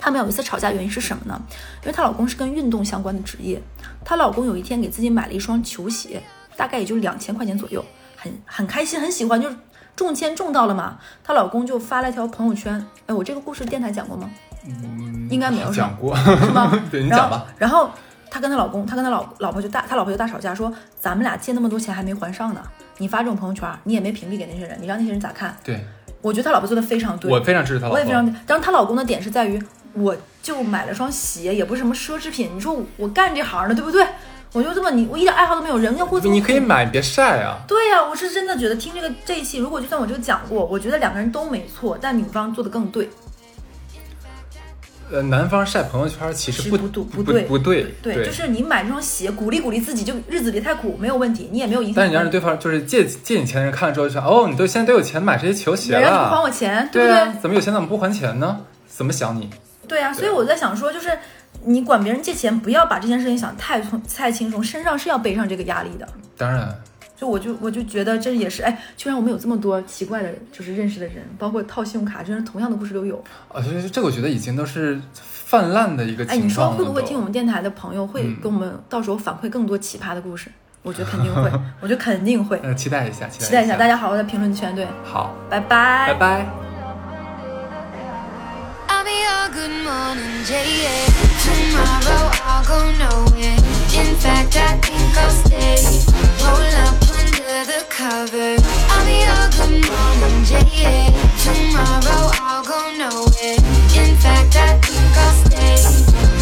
[0.00, 1.40] 他们有一次吵架，原因是什么呢？
[1.82, 3.60] 因为她老公是跟运动相关的职业，
[4.04, 6.22] 她老公有一天给自己买了一双球鞋，
[6.56, 9.56] 大概也就两千块钱左右，很很开心，很喜欢，就是
[9.98, 10.98] 中签中到了嘛。
[11.22, 14.30] 她老公就发了一条朋友圈，哎，我这个故事电台讲过吗？
[14.66, 16.72] 嗯应该没有讲过，是吗？
[16.90, 17.46] 对你然后讲吧。
[17.58, 17.90] 然后
[18.30, 22.62] 她跟她老公，她跟她老老婆就大，她老婆就大吵架，说咱们俩借那么多钱还没还上呢，
[22.98, 25.56] 你发这种朋友圈，你也没屏蔽给那些人，你让那些人咋看？
[25.64, 25.84] 对，
[26.22, 27.94] 我觉得她老婆做的非常对，我非常支持她老婆。
[27.94, 29.62] 我也非常，但是她老公的点是在于，
[29.94, 32.50] 我就买了双鞋，也不是什么奢侈品。
[32.54, 34.06] 你说我我干这行的，对不对？
[34.52, 37.58] 我就这么你，我一点爱好都没有，人要过这么你可以买，别晒啊。
[37.68, 43.10] 对呀、我是真的觉得听这个这一期，如果就算我这个讲过，我觉得两个人都没错，但女方做的更对。
[45.10, 51.94] 呃，男方晒朋友圈其实是不不对不不对不对，对，就是你买这双鞋，鼓励鼓励自己，就日子别太苦，没有问题，你也没有影响。
[51.96, 57.40] 但是你让对方就是借借你钱的人看了之后就说，哦，你都现在都有钱买这些球鞋人家不还了，我钱，对不对？
[57.40, 58.60] 怎么有钱怎么不还钱呢？
[58.86, 59.48] 怎么想你？
[59.86, 61.18] 对啊，所以我在想说，就是
[61.64, 66.08] 你管别人借钱，不要把这件事情想太重太轻松，身上是要背上这个压力的。
[66.36, 66.72] 当然，
[67.16, 73.22] 就我就我就觉得这也是，哎，居然我们有这么多奇怪的，就是认识的人，包括套信用卡，真是同样的故事都有。
[73.52, 76.76] 啊，所以这个我觉得已经都是泛滥的一个哎，你情况你。
[76.76, 80.50] 说会不会听我们电台的朋友会嗯给我们到时候反馈更多奇葩的故事？
[80.82, 81.50] 我觉得肯定会，
[81.82, 82.58] 我觉得肯定会。
[82.62, 86.46] 呃，期待一下，期期待一下，大家家好好在评论区，对，好，拜拜，拜拜。
[91.48, 93.58] tomorrow I'll go nowhere.
[94.00, 95.78] In fact, I think I'll stay.
[96.42, 97.80] Roll up under the.
[98.92, 99.18] I'll be
[99.56, 100.44] good morning.
[101.42, 103.60] Tomorrow I'll go nowhere.
[104.02, 105.76] In fact, I think I'll stay.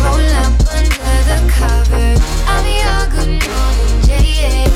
[0.02, 1.38] Roll up under the.
[2.48, 2.76] I'll be
[3.14, 4.75] good morning, yeah.